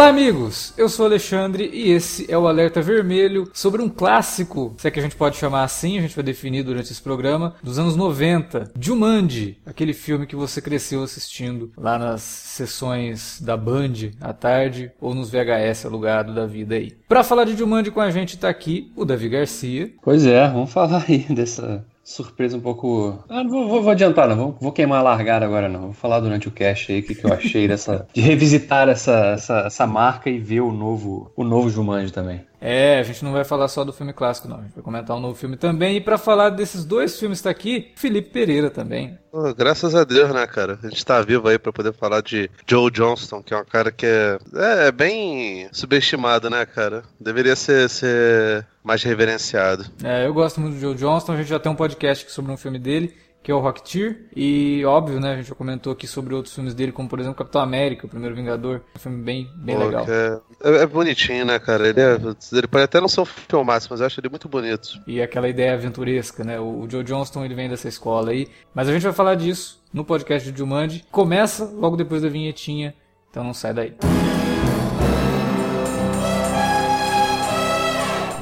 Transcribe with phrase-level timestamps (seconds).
[0.00, 0.72] Olá, amigos!
[0.78, 4.98] Eu sou Alexandre e esse é o Alerta Vermelho sobre um clássico, se é que
[4.98, 8.70] a gente pode chamar assim, a gente vai definir durante esse programa, dos anos 90,
[8.80, 13.92] Jumanji, aquele filme que você cresceu assistindo lá nas sessões da Band
[14.22, 16.96] à tarde ou nos VHS alugado da vida aí.
[17.06, 19.92] Para falar de Jumanji com a gente tá aqui o Davi Garcia.
[20.02, 23.22] Pois é, vamos falar aí dessa surpresa um pouco.
[23.28, 24.36] Ah, não vou, vou, adiantar, não.
[24.36, 25.82] Vou, vou, queimar a largada agora, não.
[25.82, 28.06] Vou falar durante o cast aí o que, que eu achei dessa.
[28.12, 32.40] de revisitar essa, essa, essa marca e ver o novo, o novo Jumanji também.
[32.60, 34.58] É, a gente não vai falar só do filme clássico, não.
[34.58, 35.96] A gente vai comentar um novo filme também.
[35.96, 39.18] E para falar desses dois filmes está aqui, Felipe Pereira também.
[39.32, 40.78] Oh, graças a Deus, né, cara?
[40.82, 43.90] A gente tá vivo aí para poder falar de Joe Johnston, que é um cara
[43.90, 47.02] que é, é, é bem subestimado, né, cara?
[47.18, 49.86] Deveria ser, ser mais reverenciado.
[50.04, 51.32] É, eu gosto muito do Joe Johnston.
[51.32, 54.26] A gente já tem um podcast sobre um filme dele que é o Rocketeer.
[54.34, 57.38] E óbvio, né, a gente já comentou aqui sobre outros filmes dele, como por exemplo
[57.38, 58.82] Capitão América, o Primeiro Vingador.
[58.96, 60.06] Um filme bem, bem Pô, legal.
[60.08, 61.88] É, é, bonitinho, né, cara?
[61.88, 62.18] Ele, é,
[62.52, 65.00] ele pode até não ser um filme máximo, mas eu acho ele muito bonito.
[65.06, 66.60] E aquela ideia aventuresca, né?
[66.60, 68.48] O, o Joe Johnston ele vem dessa escola aí.
[68.74, 71.04] Mas a gente vai falar disso no podcast de Jumanji.
[71.10, 72.94] Começa logo depois da vinhetinha,
[73.30, 73.94] então não sai daí.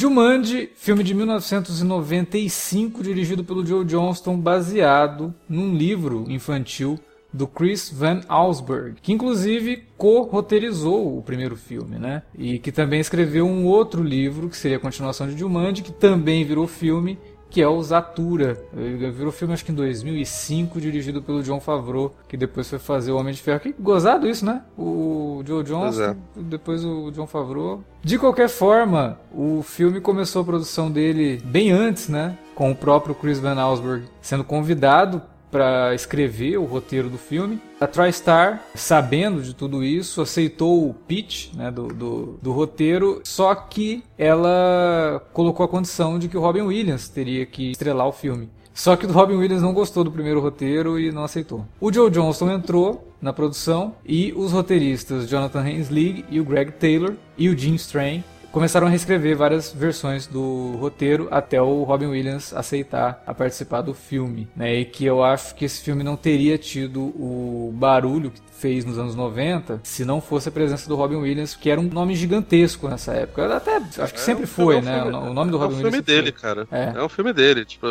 [0.00, 6.98] Jumanji, filme de 1995, dirigido pelo Joe Johnston, baseado num livro infantil
[7.30, 12.22] do Chris Van Allsburg, que inclusive co-roteirizou o primeiro filme, né?
[12.34, 16.46] E que também escreveu um outro livro, que seria a continuação de Jumanji, que também
[16.46, 17.18] virou filme
[17.50, 18.56] que é o Zatura.
[18.74, 23.10] Ele virou filme acho que em 2005, dirigido pelo John Favreau, que depois foi fazer
[23.10, 23.60] o Homem de Ferro.
[23.60, 24.62] Que gozado isso, né?
[24.78, 26.16] O Joe Johnston, é.
[26.36, 27.82] depois o John Favreau.
[28.02, 32.38] De qualquer forma, o filme começou a produção dele bem antes, né?
[32.54, 37.60] Com o próprio Chris Van Allsburg sendo convidado para escrever o roteiro do filme.
[37.80, 43.54] A TriStar, sabendo de tudo isso, aceitou o pitch né, do, do, do, roteiro, só
[43.54, 48.48] que ela colocou a condição de que o Robin Williams teria que estrelar o filme.
[48.72, 51.66] Só que o Robin Williams não gostou do primeiro roteiro e não aceitou.
[51.80, 57.14] O Joe Johnston entrou na produção e os roteiristas Jonathan Henslig e o Greg Taylor
[57.36, 62.52] e o Jim Strain começaram a reescrever várias versões do roteiro até o Robin Williams
[62.52, 64.74] aceitar a participar do filme, né?
[64.74, 68.98] E que eu acho que esse filme não teria tido o barulho que fez nos
[68.98, 72.88] anos 90 se não fosse a presença do Robin Williams, que era um nome gigantesco
[72.88, 73.56] nessa época.
[73.56, 75.02] Até acho que é sempre um foi, é um né?
[75.02, 75.94] Filme, o nome do Robin Williams.
[75.94, 76.40] É um filme dele, foi.
[76.40, 76.68] cara.
[76.70, 76.92] É.
[76.96, 77.02] é.
[77.02, 77.64] um filme dele.
[77.64, 77.86] Tipo,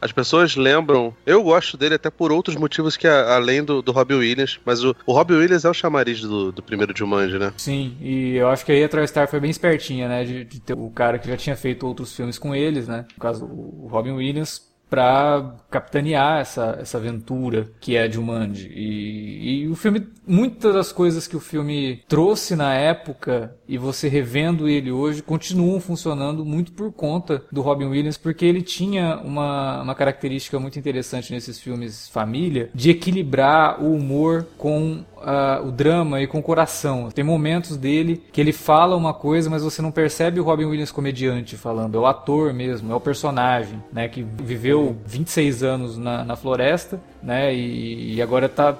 [0.00, 1.14] as pessoas lembram.
[1.26, 4.94] Eu gosto dele até por outros motivos que além do, do Robin Williams, mas o,
[5.06, 7.52] o Robin Williams é o chamariz do, do primeiro Jumanji, né?
[7.56, 10.24] Sim, e eu acho que aí a TriStar foi bem espertinha, né?
[10.24, 13.04] De, de ter o cara que já tinha feito outros filmes com eles, né?
[13.14, 18.70] No caso, o Robin Williams para capitanear essa, essa aventura que é Jumanji.
[18.72, 24.06] E, e o filme, muitas das coisas que o filme trouxe na época e você
[24.06, 29.82] revendo ele hoje continuam funcionando muito por conta do Robin Williams, porque ele tinha uma,
[29.82, 36.20] uma característica muito interessante nesses filmes família de equilibrar o humor com uh, o drama
[36.20, 37.08] e com o coração.
[37.10, 40.92] Tem momentos dele que ele fala uma coisa, mas você não percebe o Robin Williams
[40.92, 41.96] comediante falando.
[41.96, 44.08] É o ator mesmo, é o personagem, né?
[44.08, 47.54] Que viveu 26 anos na, na floresta, né?
[47.54, 48.76] E, e, agora tá.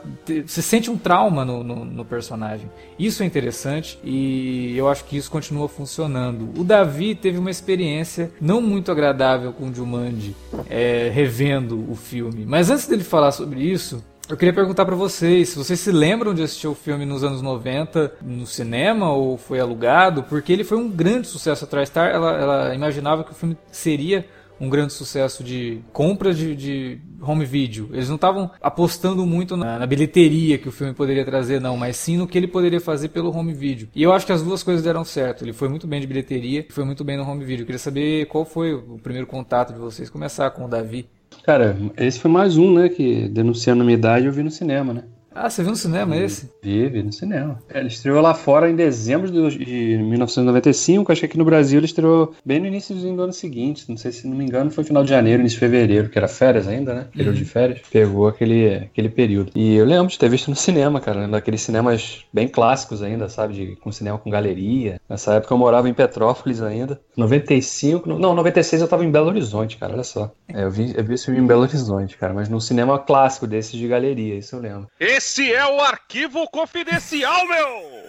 [0.47, 2.71] Você sente um trauma no, no, no, personagem.
[2.99, 6.51] Isso é interessante e eu acho que isso continua funcionando.
[6.59, 10.35] O Davi teve uma experiência não muito agradável com o Jumanji,
[10.69, 12.45] é, revendo o filme.
[12.47, 16.33] Mas antes dele falar sobre isso, eu queria perguntar para vocês, se vocês se lembram
[16.33, 20.79] de assistir o filme nos anos 90 no cinema ou foi alugado, porque ele foi
[20.79, 21.65] um grande sucesso.
[21.65, 24.27] A TriStar, ela, ela imaginava que o filme seria
[24.61, 27.89] um grande sucesso de compra de, de home video.
[27.93, 31.97] Eles não estavam apostando muito na, na, bilheteria que o filme poderia trazer, não, mas
[31.97, 33.89] sim no que ele poderia fazer pelo home video.
[33.95, 35.45] E eu acho que as duas coisas deram certo.
[35.45, 37.62] Ele foi muito bem de bilheteria e foi muito bem no home video.
[37.62, 40.11] Eu queria saber qual foi o primeiro contato de vocês.
[40.11, 41.07] Começar com o Davi.
[41.43, 44.95] Cara, esse foi mais um, né, que denunciando a minha idade eu vi no cinema,
[44.95, 45.05] né?
[45.35, 46.49] Ah, você viu no cinema esse?
[46.63, 47.59] Vi, vi no cinema.
[47.69, 51.87] É, ele estreou lá fora em dezembro de 1995, acho que aqui no Brasil ele
[51.87, 55.03] estreou bem no início do ano seguinte, não sei se não me engano foi final
[55.03, 57.07] de janeiro, início de fevereiro, que era férias ainda, né?
[57.15, 57.81] Período de férias.
[57.91, 59.51] Pegou aquele, aquele período.
[59.57, 63.55] E eu lembro de ter visto no cinema, cara, daqueles cinemas bem clássicos ainda, sabe?
[63.55, 65.01] De, com cinema com galeria.
[65.09, 67.01] Nessa época eu morava em Petrópolis ainda.
[67.17, 70.33] 95, não, 96 eu tava em Belo Horizonte, cara, olha só.
[70.49, 73.47] É, eu, vi, eu vi esse filme em Belo Horizonte, cara, mas num cinema clássico
[73.47, 74.87] desses de galeria, isso eu lembro.
[75.01, 78.05] Esse esse é o arquivo confidencial, meu!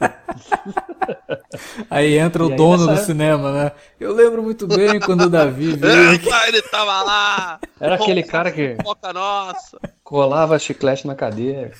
[1.90, 3.72] Aí entra o dono do cinema, né?
[4.00, 6.20] Eu lembro muito bem quando o Davi veio.
[6.48, 7.60] ele tava lá!
[7.78, 8.76] Era aquele cara que.
[8.82, 9.78] Foca nossa!
[10.14, 11.72] Colava chiclete na cadeira.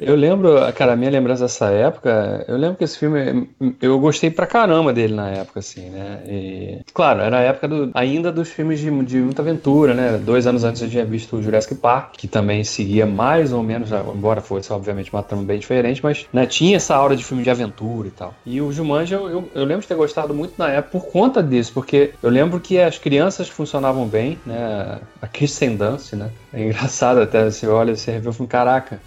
[0.00, 3.50] Eu lembro, cara, a minha lembrança dessa época, eu lembro que esse filme,
[3.82, 6.22] eu gostei pra caramba dele na época, assim, né?
[6.26, 10.16] E, claro, era a época do, ainda dos filmes de, de muita aventura, né?
[10.16, 13.90] Dois anos antes eu tinha visto o Jurassic Park, que também seguia mais ou menos,
[13.92, 17.50] embora fosse, obviamente, uma trama bem diferente, mas né, tinha essa aura de filme de
[17.50, 18.34] aventura e tal.
[18.46, 21.42] E o Jumanji, eu, eu, eu, lembro de ter gostado muito na época por conta
[21.42, 24.98] disso, porque eu lembro que as crianças funcionavam bem, né?
[25.20, 26.30] A Kirsten Dunst, né?
[26.52, 29.00] É engraçado até, você olha, você revê o filme, caraca.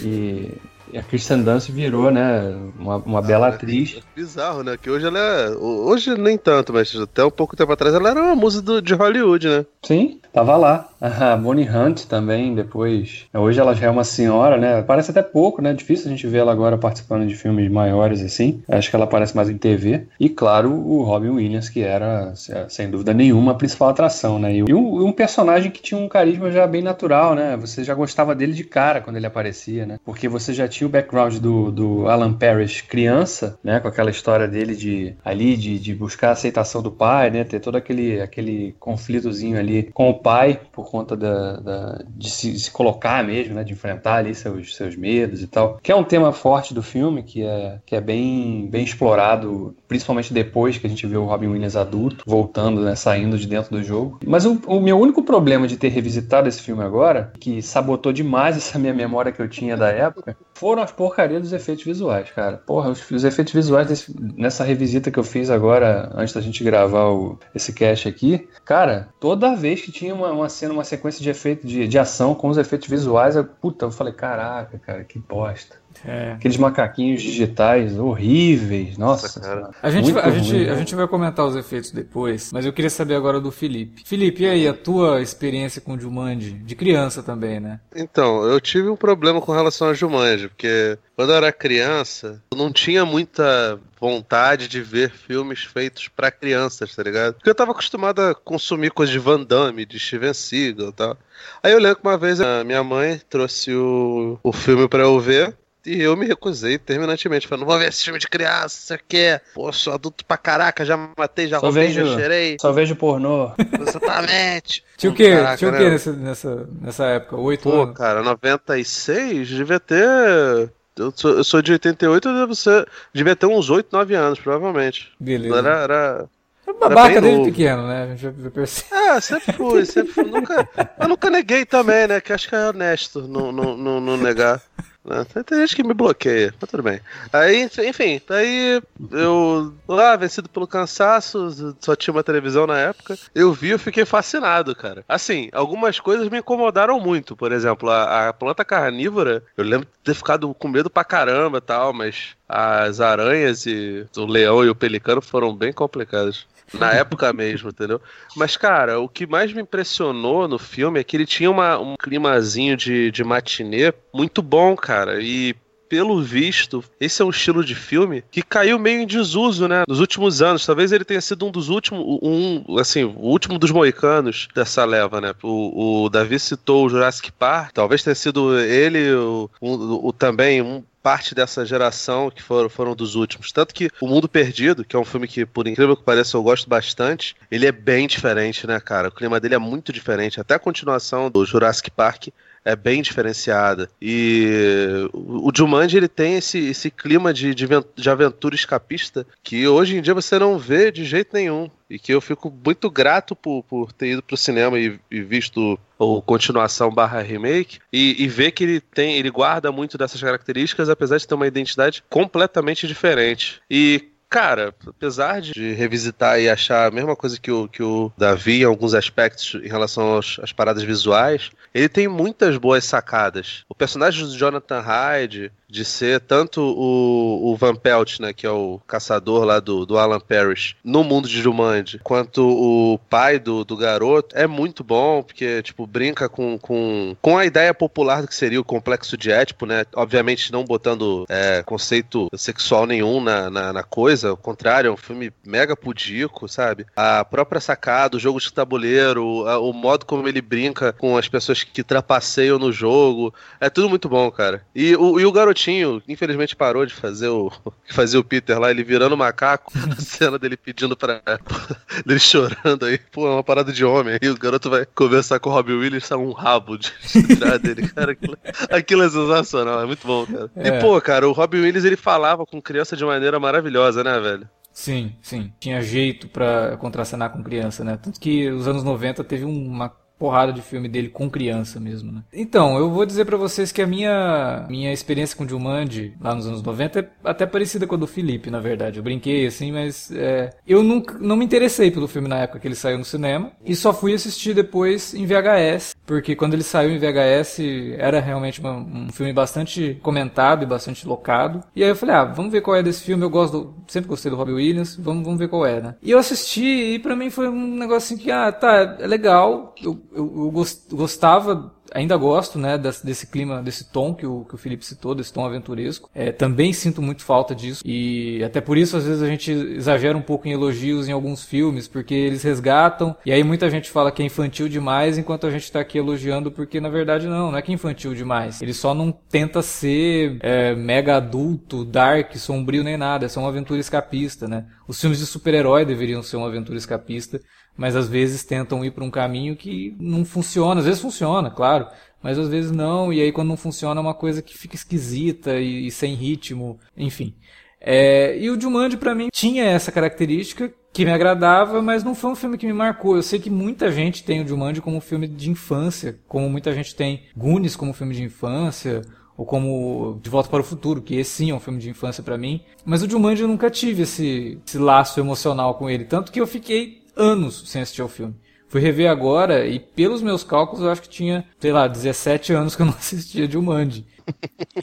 [0.00, 3.96] E e a Kirsten Dunst virou, né, uma, uma ah, bela atriz.
[3.98, 4.76] É bizarro, né?
[4.80, 5.50] Que hoje ela é.
[5.50, 8.94] Hoje nem tanto, mas até um pouco tempo atrás ela era uma musa do, de
[8.94, 9.66] Hollywood, né?
[9.82, 10.88] Sim, tava lá.
[11.00, 13.26] A Bonnie Hunt também, depois.
[13.34, 14.82] Hoje ela já é uma senhora, né?
[14.82, 15.74] Parece até pouco, né?
[15.74, 18.62] Difícil a gente ver ela agora participando de filmes maiores assim.
[18.68, 20.06] Acho que ela aparece mais em TV.
[20.20, 22.32] E claro, o Robin Williams, que era,
[22.68, 24.54] sem dúvida nenhuma, a principal atração, né?
[24.54, 27.56] E um, um personagem que tinha um carisma já bem natural, né?
[27.56, 29.98] Você já gostava dele de cara quando ele aparecia, né?
[30.04, 34.48] Porque você já tinha o background do, do Alan Parrish criança, né, com aquela história
[34.48, 38.74] dele de ali de, de buscar a aceitação do pai, né, ter todo aquele, aquele
[38.78, 43.54] conflitozinho ali com o pai por conta da, da de, se, de, se, colocar mesmo,
[43.54, 46.82] né, de enfrentar ali seus, seus medos e tal, que é um tema forte do
[46.82, 51.24] filme que é, que é bem, bem explorado, principalmente depois que a gente vê o
[51.24, 54.18] Robin Williams adulto voltando, né, saindo de dentro do jogo.
[54.26, 58.56] Mas o, o meu único problema de ter revisitado esse filme agora, que sabotou demais
[58.56, 60.36] essa minha memória que eu tinha da época,
[60.72, 62.56] foram as porcarias dos efeitos visuais, cara.
[62.56, 66.64] Porra, os, os efeitos visuais desse, nessa revisita que eu fiz agora, antes da gente
[66.64, 71.22] gravar o, esse cast aqui, cara, toda vez que tinha uma, uma cena, uma sequência
[71.22, 75.04] de efeito de, de ação com os efeitos visuais, eu, puta, eu falei, caraca, cara,
[75.04, 75.81] que bosta.
[76.06, 76.32] É.
[76.32, 78.98] Aqueles macaquinhos digitais horríveis.
[78.98, 79.70] Nossa, cara.
[79.82, 82.90] A gente, vai, a, gente, a gente vai comentar os efeitos depois, mas eu queria
[82.90, 84.02] saber agora do Felipe.
[84.04, 86.52] Felipe, e aí, a tua experiência com Jumanji?
[86.52, 87.80] De criança também, né?
[87.94, 92.58] Então, eu tive um problema com relação a Jumanji, porque quando eu era criança, eu
[92.58, 97.34] não tinha muita vontade de ver filmes feitos para crianças, tá ligado?
[97.34, 101.16] Porque eu tava acostumado a consumir coisas de Van Damme, de Steven Seagal e tal.
[101.62, 105.20] Aí eu lembro que uma vez a minha mãe trouxe o, o filme para eu
[105.20, 105.56] ver.
[105.84, 109.42] E eu me recusei terminantemente, falando, não vou ver esse filme de criança, você quer?
[109.52, 112.56] Pô, sou adulto pra caraca, já matei, já só roubei, vejo, já cheirei.
[112.60, 113.52] Só vejo pornô.
[113.80, 114.84] Exatamente.
[114.96, 115.30] Tinha o quê?
[115.30, 117.36] Caraca, Tinha o quê nessa, nessa, nessa época?
[117.36, 117.96] Oito Pô, anos?
[117.96, 120.70] cara, 96 devia ter...
[120.94, 124.38] Eu sou, eu sou de 88, eu devo ser, devia ter uns 8, 9 anos,
[124.38, 125.10] provavelmente.
[125.18, 125.56] Beleza.
[125.56, 126.28] Era, era,
[126.66, 127.50] é babaca desde novo.
[127.50, 128.04] pequeno, né?
[128.04, 128.94] A gente já percebe.
[128.94, 130.24] É, sempre fui, sempre fui.
[130.24, 130.68] Nunca,
[131.00, 132.20] eu nunca neguei também, né?
[132.20, 134.60] Que acho que é honesto não, não, não, não negar.
[135.04, 135.24] Né?
[135.44, 137.00] Tem gente que me bloqueia, mas tudo bem.
[137.32, 138.80] Aí, enfim, daí
[139.10, 143.18] eu lá, vencido pelo cansaço, só tinha uma televisão na época.
[143.34, 145.04] Eu vi, eu fiquei fascinado, cara.
[145.08, 147.34] Assim, algumas coisas me incomodaram muito.
[147.34, 151.58] Por exemplo, a, a planta carnívora, eu lembro de ter ficado com medo pra caramba
[151.58, 156.46] e tal, mas as aranhas e o leão e o pelicano foram bem complicados.
[156.78, 158.00] Na época mesmo, entendeu?
[158.36, 161.96] Mas, cara, o que mais me impressionou no filme é que ele tinha uma, um
[161.96, 165.20] climazinho de, de matinê muito bom, cara.
[165.20, 165.54] E
[165.92, 169.82] pelo visto, esse é um estilo de filme que caiu meio em desuso, né?
[169.86, 170.64] Nos últimos anos.
[170.64, 175.20] Talvez ele tenha sido um dos últimos, um, assim, o último dos moicanos dessa leva,
[175.20, 175.34] né?
[175.42, 177.74] O, o Davi citou o Jurassic Park.
[177.74, 182.94] Talvez tenha sido ele, o, o, o também um parte dessa geração que foram, foram
[182.94, 183.52] dos últimos.
[183.52, 186.42] Tanto que O Mundo Perdido, que é um filme que, por incrível que pareça, eu
[186.42, 189.08] gosto bastante, ele é bem diferente, né, cara?
[189.08, 190.40] O clima dele é muito diferente.
[190.40, 192.28] Até a continuação do Jurassic Park
[192.64, 193.90] é bem diferenciada.
[194.00, 197.66] E o Jumanji ele tem esse, esse clima de, de,
[197.96, 201.68] de aventura escapista que hoje em dia você não vê de jeito nenhum.
[201.90, 205.78] E que eu fico muito grato por, por ter ido pro cinema e, e visto
[205.98, 210.88] ou continuação barra remake e, e ver que ele tem ele guarda muito dessas características
[210.88, 216.90] apesar de ter uma identidade completamente diferente e cara, apesar de revisitar e achar a
[216.90, 220.82] mesma coisa que o, que o Davi em alguns aspectos em relação aos, às paradas
[220.82, 223.62] visuais, ele tem muitas boas sacadas.
[223.68, 228.50] O personagem do Jonathan Hyde, de ser tanto o, o Van Pelt, né, que é
[228.50, 233.64] o caçador lá do, do Alan Parrish, no mundo de Jumanji, quanto o pai do,
[233.64, 238.28] do garoto, é muito bom, porque, tipo, brinca com, com, com a ideia popular do
[238.28, 243.48] que seria o complexo de Édipo, né, obviamente não botando é, conceito sexual nenhum na,
[243.48, 246.86] na, na, coisa, ao contrário, é um filme mega pudico, sabe?
[246.96, 251.28] A própria sacada, o jogo de tabuleiro, a, o modo como ele brinca com as
[251.28, 254.64] pessoas que trapaceiam no jogo, é tudo muito bom, cara.
[254.74, 257.50] E o, e o garotinho infelizmente parou de fazer o
[257.90, 261.20] fazer o Peter lá, ele virando macaco, a cena dele pedindo pra.
[262.04, 264.18] dele chorando aí, pô, é uma parada de homem.
[264.20, 267.88] Aí o garoto vai conversar com o Robbie Williams, sai um rabo de tirar dele,
[267.88, 268.12] cara.
[268.12, 268.38] Aquilo,
[268.70, 270.50] aquilo, é sensacional, é muito bom, cara.
[270.56, 270.68] É.
[270.68, 274.48] E, pô, cara, o Robbie Williams ele falava com criança de maneira maravilhosa, né, velho?
[274.72, 275.52] Sim, sim.
[275.60, 277.96] Tinha jeito para contracenar com criança, né?
[277.96, 282.22] Tanto que os anos 90 teve uma porrada de filme dele com criança mesmo, né?
[282.32, 286.46] Então, eu vou dizer para vocês que a minha minha experiência com Jumanji lá nos
[286.46, 289.00] anos 90 é até parecida com a do Felipe, na verdade.
[289.00, 292.68] Eu brinquei assim, mas é, eu nunca não me interessei pelo filme na época que
[292.68, 296.92] ele saiu no cinema e só fui assistir depois em VHS, porque quando ele saiu
[296.92, 297.58] em VHS
[297.98, 301.64] era realmente uma, um filme bastante comentado e bastante locado.
[301.74, 303.24] E aí eu falei, ah, vamos ver qual é desse filme.
[303.24, 305.96] Eu gosto, do, sempre gostei do Robbie Williams, vamos, vamos ver qual é, né?
[306.00, 309.74] E eu assisti e para mim foi um negócio assim que, ah, tá, é legal.
[309.82, 314.54] Eu, eu, eu gostava ainda gosto, né, desse, desse, clima, desse tom que o, que
[314.54, 316.10] o Felipe citou, desse tom aventuresco.
[316.14, 317.82] É, também sinto muito falta disso.
[317.84, 321.44] E até por isso, às vezes, a gente exagera um pouco em elogios em alguns
[321.44, 323.16] filmes, porque eles resgatam.
[323.24, 326.50] E aí muita gente fala que é infantil demais, enquanto a gente está aqui elogiando,
[326.50, 328.60] porque na verdade não, não é que é infantil demais.
[328.62, 333.26] Ele só não tenta ser é, mega adulto, dark, sombrio nem nada.
[333.26, 334.66] É só uma aventura escapista, né?
[334.86, 337.40] Os filmes de super-herói deveriam ser uma aventura escapista
[337.76, 340.80] mas às vezes tentam ir para um caminho que não funciona.
[340.80, 341.86] Às vezes funciona, claro,
[342.22, 343.12] mas às vezes não.
[343.12, 346.78] E aí quando não funciona é uma coisa que fica esquisita e, e sem ritmo,
[346.96, 347.34] enfim.
[347.80, 352.30] É, e o Jumanji para mim tinha essa característica que me agradava, mas não foi
[352.30, 353.16] um filme que me marcou.
[353.16, 356.72] Eu sei que muita gente tem o Jumanji como um filme de infância, como muita
[356.72, 359.02] gente tem Goonies como um filme de infância,
[359.36, 362.22] ou como De Volta para o Futuro, que esse sim é um filme de infância
[362.22, 362.62] para mim.
[362.84, 366.46] Mas o Jumanji eu nunca tive esse, esse laço emocional com ele, tanto que eu
[366.46, 368.34] fiquei anos sem assistir ao filme.
[368.68, 372.74] Fui rever agora e, pelos meus cálculos, eu acho que tinha, sei lá, 17 anos
[372.74, 373.58] que eu não assistia de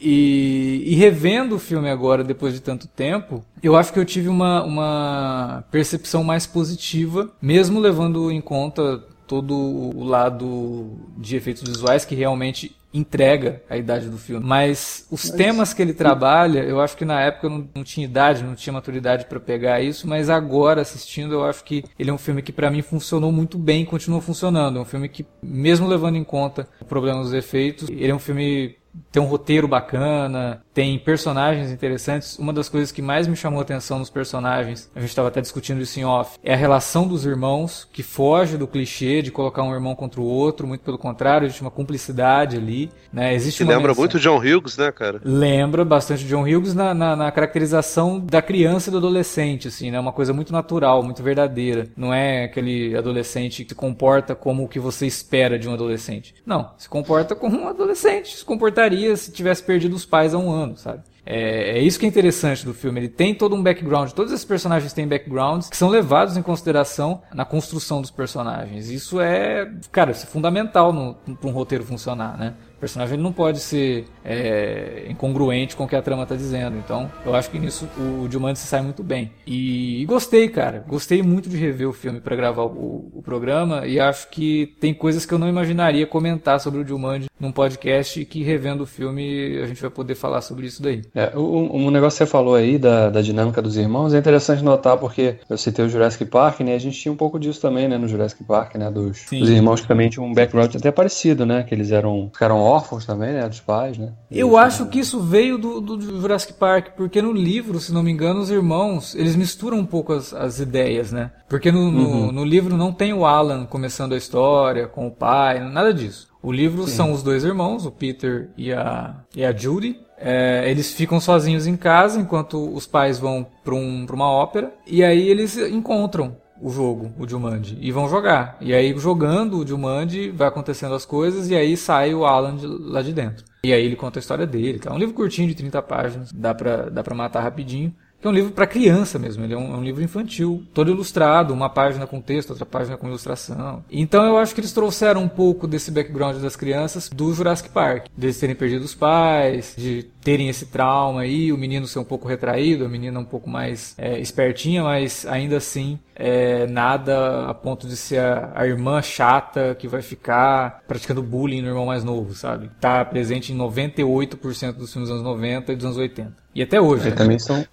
[0.02, 4.28] e, e revendo o filme agora, depois de tanto tempo, eu acho que eu tive
[4.28, 12.04] uma, uma percepção mais positiva, mesmo levando em conta todo o lado de efeitos visuais
[12.04, 14.44] que realmente entrega a idade do filme.
[14.44, 15.38] Mas os mas...
[15.38, 18.56] temas que ele trabalha, eu acho que na época eu não, não tinha idade, não
[18.56, 22.42] tinha maturidade para pegar isso, mas agora assistindo eu acho que ele é um filme
[22.42, 24.80] que para mim funcionou muito bem e continua funcionando.
[24.80, 28.20] É um filme que, mesmo levando em conta o problema dos efeitos, ele é um
[28.20, 28.79] filme
[29.12, 32.38] tem um roteiro bacana, tem personagens interessantes.
[32.38, 35.42] Uma das coisas que mais me chamou a atenção nos personagens, a gente estava até
[35.42, 39.64] discutindo isso em off, é a relação dos irmãos, que foge do clichê de colocar
[39.64, 42.90] um irmão contra o outro, muito pelo contrário, existe uma cumplicidade ali.
[43.12, 43.34] Né?
[43.34, 45.22] Existe lembra muito John Hughes, né, cara?
[45.24, 50.00] Lembra bastante John Hughes na, na, na, caracterização da criança e do adolescente, assim, né?
[50.00, 51.88] Uma coisa muito natural, muito verdadeira.
[51.96, 56.36] Não é aquele adolescente que se comporta como o que você espera de um adolescente.
[56.46, 58.46] Não, se comporta como um adolescente, se
[58.80, 61.04] comportaria se tivesse perdido os pais há um ano, sabe?
[61.26, 63.02] É, é, isso que é interessante do filme.
[63.02, 64.12] Ele tem todo um background.
[64.12, 68.90] Todos esses personagens têm backgrounds que são levados em consideração na construção dos personagens.
[68.90, 70.92] Isso é, cara, isso é fundamental
[71.40, 72.56] para um roteiro funcionar, né?
[72.80, 76.78] O personagem não pode ser é, incongruente com o que a trama está dizendo.
[76.78, 79.32] Então, eu acho que nisso o Jumanji se sai muito bem.
[79.46, 80.86] E, e gostei, cara.
[80.88, 83.86] Gostei muito de rever o filme para gravar o, o, programa.
[83.86, 88.22] E acho que tem coisas que eu não imaginaria comentar sobre o Jumanji num podcast
[88.22, 91.02] e que revendo o filme a gente vai poder falar sobre isso daí.
[91.14, 94.64] É, um, um negócio que você falou aí da, da dinâmica dos irmãos é interessante
[94.64, 96.76] notar porque eu citei o Jurassic Park, né?
[96.76, 97.98] A gente tinha um pouco disso também, né?
[97.98, 98.90] No Jurassic Park, né?
[98.90, 101.64] Dos, dos irmãos que também tinham um background até parecido, né?
[101.64, 103.48] Que eles eram, ficaram órfãos também, né?
[103.48, 104.14] Dos pais, né?
[104.30, 108.12] Eu acho que isso veio do, do, Jurassic Park, porque no livro, se não me
[108.12, 111.32] engano, os irmãos, eles misturam um pouco as, as ideias, né?
[111.48, 111.92] Porque no, uhum.
[111.92, 116.28] no, no, livro não tem o Alan começando a história com o pai, nada disso.
[116.42, 116.96] O livro Sim.
[116.96, 120.00] são os dois irmãos, o Peter e a, e a Judy.
[120.22, 124.74] É, eles ficam sozinhos em casa enquanto os pais vão para um, uma ópera.
[124.86, 128.58] E aí eles encontram o jogo, o Jumanji, e vão jogar.
[128.62, 132.68] E aí, jogando o Jumanji, vai acontecendo as coisas, e aí sai o Alan de,
[132.68, 133.46] lá de dentro.
[133.64, 134.80] E aí ele conta a história dele.
[134.86, 137.94] É um livro curtinho de 30 páginas, dá pra, dá pra matar rapidinho.
[138.22, 140.92] que é um livro para criança mesmo, ele é um, é um, livro infantil, todo
[140.92, 143.84] ilustrado, uma página com texto, outra página com ilustração.
[143.90, 148.08] Então eu acho que eles trouxeram um pouco desse background das crianças do Jurassic Park,
[148.18, 152.28] deles terem perdido os pais, de terem esse trauma aí, o menino ser um pouco
[152.28, 157.88] retraído, a menina um pouco mais é, espertinha, mas ainda assim é, nada a ponto
[157.88, 162.36] de ser a, a, irmã chata que vai ficar praticando bullying no irmão mais novo,
[162.36, 162.70] sabe?
[162.82, 166.34] Tá presente em 98% dos filmes dos anos 90 e dos anos 80.
[166.54, 167.08] E até hoje.
[167.08, 167.16] É, né?
[167.16, 167.66] também são.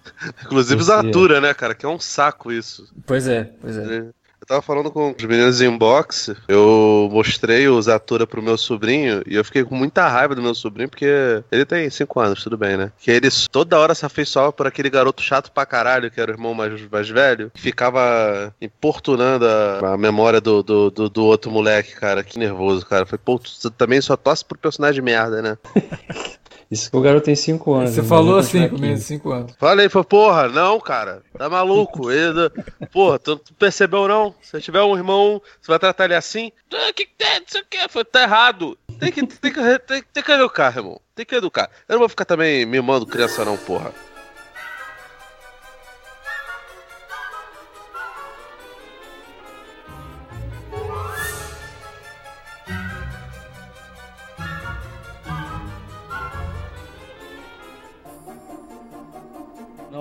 [0.45, 1.75] Inclusive Zatura, né, cara?
[1.75, 2.87] Que é um saco isso.
[3.05, 3.97] Pois é, pois é.
[3.97, 4.05] é.
[4.47, 9.35] Tava falando com os meninos em boxe, eu mostrei o Zatura pro meu sobrinho e
[9.35, 12.77] eu fiquei com muita raiva do meu sobrinho porque ele tem 5 anos, tudo bem,
[12.77, 12.89] né?
[12.97, 16.33] Que ele toda hora se afeiçoava por aquele garoto chato pra caralho, que era o
[16.33, 21.51] irmão mais, mais velho, que ficava importunando a, a memória do, do, do, do, outro
[21.51, 22.23] moleque, cara.
[22.23, 23.05] Que nervoso, cara.
[23.05, 25.57] Foi, pô, tu também só torce pro personagem merda, né?
[26.69, 27.91] Isso que o garoto tem 5 anos.
[27.91, 29.53] Você falou assim de 5 anos.
[29.57, 31.23] Falei, foi, porra, não, cara.
[31.37, 32.11] Tá maluco.
[32.11, 32.49] Ele,
[32.91, 34.35] porra, tu, tu, percebeu não?
[34.41, 36.51] Se tiver um irmão, você vai tratar ele assim?
[36.71, 37.39] O ah, que que tem?
[37.39, 37.89] Não sei o que.
[37.89, 38.77] Foi, tá errado.
[38.99, 40.99] Tem que, tem, que, tem, tem que educar, irmão.
[41.15, 41.69] Tem que educar.
[41.87, 43.93] Eu não vou ficar também mimando criança, não, porra.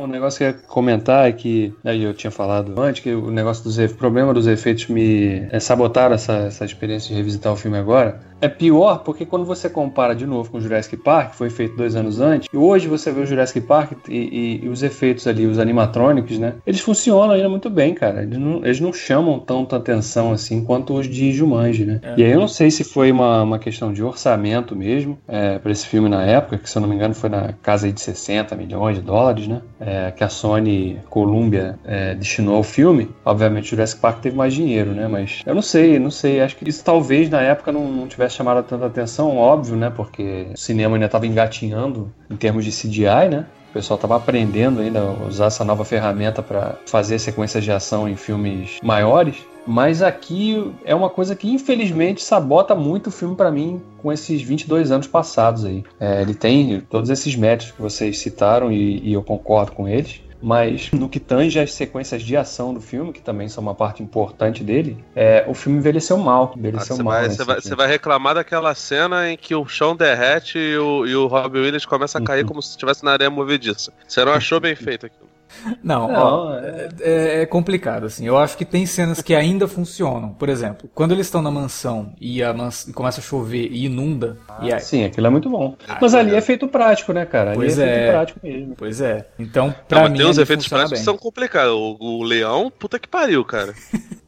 [0.06, 3.30] O negócio que eu ia comentar é que, aí eu tinha falado antes, que o
[3.30, 7.76] negócio dos problema dos efeitos me é, sabotaram essa, essa experiência de revisitar o filme
[7.76, 8.20] agora.
[8.40, 11.76] É pior porque quando você compara de novo com o Jurassic Park, que foi feito
[11.76, 15.26] dois anos antes, e hoje você vê o Jurassic Park e, e, e os efeitos
[15.26, 16.54] ali, os animatrônicos, né?
[16.66, 18.22] Eles funcionam ainda muito bem, cara.
[18.22, 22.00] Eles não, eles não chamam tanta atenção assim quanto os de Jumanji, né?
[22.02, 22.14] É.
[22.18, 25.72] E aí eu não sei se foi uma, uma questão de orçamento mesmo é, para
[25.72, 28.54] esse filme na época, que se eu não me engano foi na casa de 60
[28.54, 29.62] milhões de dólares, né?
[29.80, 33.08] É, que a Sony Columbia é, destinou ao filme.
[33.24, 35.08] Obviamente o Jurassic Park teve mais dinheiro, né?
[35.08, 36.40] Mas eu não sei, não sei.
[36.40, 39.90] Acho que isso talvez na época não, não tivesse tivesse chamado tanta atenção, óbvio, né?
[39.90, 43.46] Porque o cinema ainda estava engatinhando em termos de CGI, né?
[43.70, 48.08] O pessoal estava aprendendo ainda a usar essa nova ferramenta para fazer sequências de ação
[48.08, 49.36] em filmes maiores.
[49.66, 54.40] Mas aqui é uma coisa que infelizmente sabota muito o filme para mim com esses
[54.40, 55.84] 22 anos passados aí.
[55.98, 60.20] É, ele tem todos esses méritos que vocês citaram e, e eu concordo com eles.
[60.40, 64.02] Mas no que tange as sequências de ação do filme, que também são uma parte
[64.02, 66.52] importante dele, é, o filme envelheceu mal.
[66.56, 67.12] Envelheceu ah, mal.
[67.14, 71.06] Vai, você, vai, você vai reclamar daquela cena em que o chão derrete e o,
[71.06, 72.48] e o Robbie Williams começa a cair uhum.
[72.48, 73.92] como se estivesse na areia movediça.
[74.06, 75.35] Você não achou bem feito aquilo?
[75.82, 76.88] Não, não ó, é...
[77.00, 77.46] É, é...
[77.46, 78.26] complicado, assim.
[78.26, 80.30] Eu acho que tem cenas que ainda funcionam.
[80.30, 82.90] Por exemplo, quando eles estão na mansão e, a mans...
[82.94, 84.38] começa a chover e inunda.
[84.48, 84.80] Ah, e aí...
[84.80, 85.76] Sim, aquilo é muito bom.
[85.88, 86.38] Ah, mas ali é.
[86.38, 87.50] é feito prático, né, cara?
[87.50, 88.74] Ali pois é, é feito prático mesmo.
[88.76, 89.28] Pois é.
[89.38, 90.18] Então, pra não, mim.
[90.18, 91.72] Tem uns efeitos práticos que são complicados.
[91.72, 93.74] O, o, leão, puta que pariu, cara.